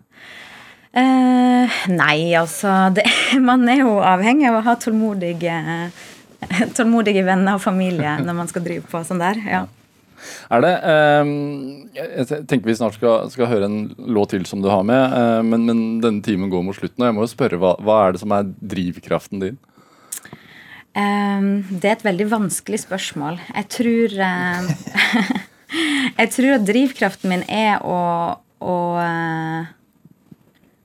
[0.97, 3.05] Eh, nei, altså det,
[3.49, 5.59] Man er jo avhengig av å ha tålmodige,
[6.79, 9.43] tålmodige venner og familie når man skal drive på sånn der.
[9.49, 9.67] ja.
[10.51, 11.29] Er det ehm,
[11.95, 15.43] Jeg tenker vi snart skal, skal høre en låt til som du har med, eh,
[15.47, 18.17] men, men denne timen går mot slutten, og jeg må jo spørre hva, hva er
[18.17, 19.61] det som er drivkraften din?
[20.95, 23.37] Det er et veldig vanskelig spørsmål.
[23.55, 24.15] Jeg tror
[26.19, 27.99] Jeg tror at drivkraften min er å,
[28.65, 29.75] å eh,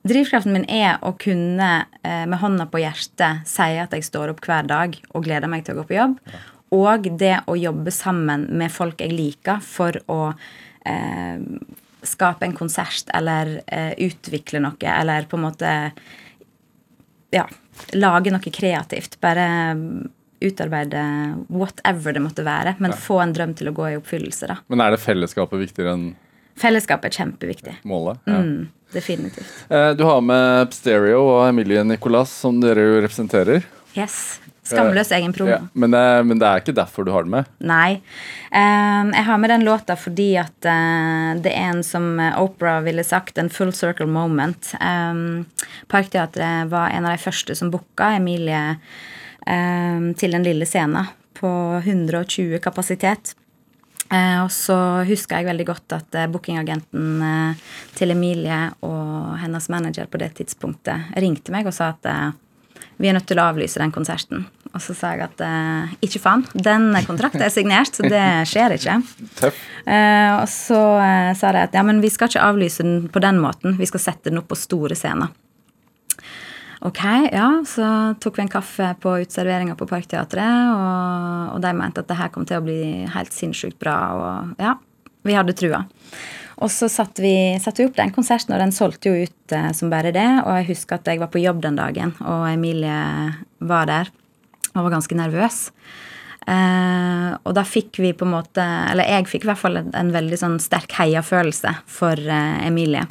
[0.04, 1.70] Drivkraften min er å kunne
[2.04, 5.64] eh, med hånda på hjertet si at jeg står opp hver dag og gleder meg
[5.64, 6.18] til å gå på jobb.
[6.76, 10.34] Og det å jobbe sammen med folk jeg liker, for å
[10.90, 11.40] eh,
[12.04, 15.72] skape en konsert eller eh, utvikle noe, eller på en måte
[17.32, 17.48] ja,
[17.94, 19.18] lage noe kreativt.
[19.22, 19.48] Bare
[20.44, 21.02] utarbeide
[21.50, 24.48] whatever det måtte være, men få en drøm til å gå i oppfyllelse.
[24.48, 24.58] da.
[24.68, 26.10] Men er det fellesskapet viktigere enn
[26.60, 27.72] Fellesskapet er kjempeviktig.
[27.84, 28.20] målet?
[28.30, 28.34] Ja.
[28.44, 29.54] Mm, definitivt.
[29.72, 33.64] Eh, Du har med Stereo og Emilie Nicolas, som dere jo representerer.
[33.98, 34.40] Yes.
[34.64, 35.52] Skamløs egen promo.
[35.52, 37.50] Ja, men, det, men det er ikke derfor du har den med?
[37.60, 38.00] Nei.
[38.56, 43.04] Ehm, jeg har med den låta fordi at eh, det er en som Opera ville
[43.04, 44.72] sagt, en full circle moment.
[44.80, 45.44] Um,
[45.92, 48.64] Parkteatret var en av de første som booka Emilie
[49.48, 51.52] ehm, til den lille scenen på
[51.84, 53.36] 120 kapasitet.
[54.14, 57.62] Eh, og så husker jeg veldig godt at eh, bookingagenten eh,
[57.98, 62.34] til Emilie og hennes manager på det tidspunktet ringte meg og sa at eh,
[62.98, 64.46] vi er nødt til å avlyse den konserten.
[64.74, 68.74] Og så sa jeg at eh, ikke faen, den kontrakten er signert, så det skjer
[68.74, 68.96] ikke.
[69.86, 73.22] Eh, og så eh, sa de at ja, men vi skal ikke avlyse den på
[73.22, 75.30] den måten, vi skal sette den opp på store scener.
[76.84, 77.00] Ok,
[77.32, 77.90] ja, så
[78.20, 82.34] tok vi en kaffe på uteserveringa på Parkteatret, og, og de mente at det her
[82.34, 82.80] kom til å bli
[83.14, 84.74] helt sinnssykt bra, og ja,
[85.24, 85.86] vi hadde trua.
[86.64, 89.72] Og så satte vi, satte vi opp den konserten, og den solgte jo ut eh,
[89.76, 90.28] som bare det.
[90.46, 93.00] Og jeg husker at jeg var på jobb den dagen, og Emilie
[93.60, 94.12] var der
[94.74, 95.66] og var ganske nervøs.
[96.50, 99.94] Eh, og da fikk vi på en måte Eller jeg fikk i hvert fall en,
[99.96, 103.06] en veldig sånn sterk heiafølelse for eh, Emilie.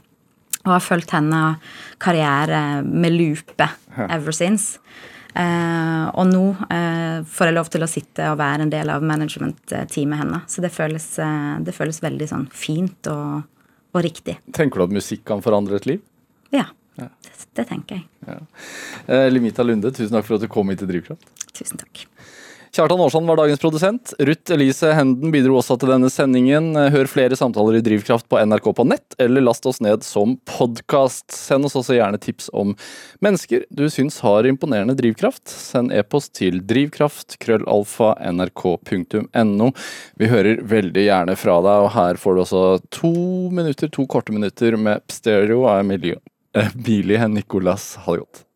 [0.63, 3.69] Og har fulgt hennes karriere med lupe
[4.09, 4.79] ever since.
[5.33, 9.05] Eh, og nå eh, får jeg lov til å sitte og være en del av
[9.07, 10.47] management-teamet hennes.
[10.53, 13.43] Så det føles, eh, det føles veldig sånn fint og,
[13.93, 14.37] og riktig.
[14.53, 16.03] Tenker du at musikk kan forandre et liv?
[16.53, 16.67] Ja,
[17.01, 17.09] det,
[17.57, 18.39] det tenker jeg.
[19.09, 21.33] Eh, Limita Lunde, tusen takk for at du kom hit til Drivkraft.
[21.57, 22.05] Tusen takk.
[22.73, 24.15] Kjartan Aarsand var dagens produsent.
[24.19, 26.73] Ruth Elise Henden bidro også til denne sendingen.
[26.73, 31.29] Hør flere samtaler i Drivkraft på NRK på nett, eller last oss ned som podkast.
[31.37, 32.73] Send oss også gjerne tips om
[33.21, 35.53] mennesker du syns har imponerende drivkraft.
[35.53, 39.69] Send e-post til drivkraft-nrk.no.
[40.17, 43.13] Vi hører veldig gjerne fra deg, og her får du også to
[43.53, 46.17] minutter, to korte minutter med stereo av Emilie
[46.57, 48.01] Emilie Nicolas.
[48.07, 48.49] Ha det godt.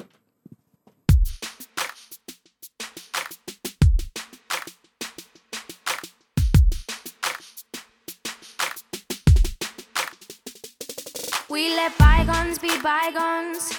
[11.76, 13.70] Let bygones be bygones.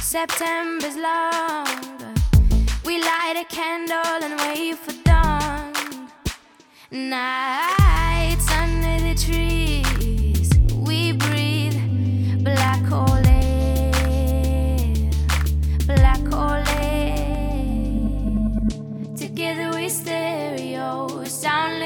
[0.00, 1.66] September's long.
[2.86, 6.08] We light a candle and wait for dawn.
[6.90, 9.43] Nights under the trees.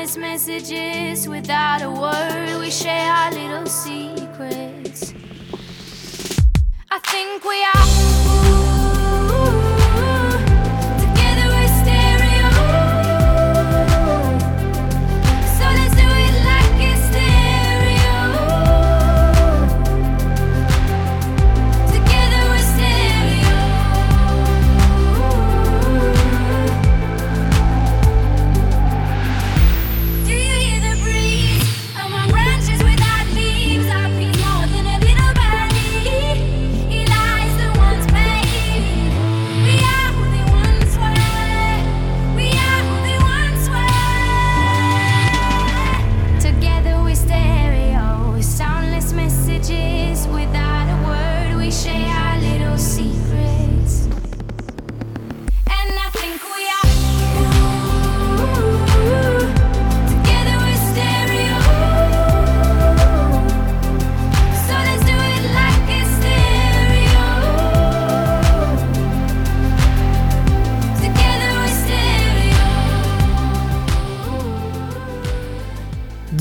[0.08, 2.60] Soundless messages without a word.
[2.60, 5.12] We share our little secrets.
[6.90, 8.07] I think we are.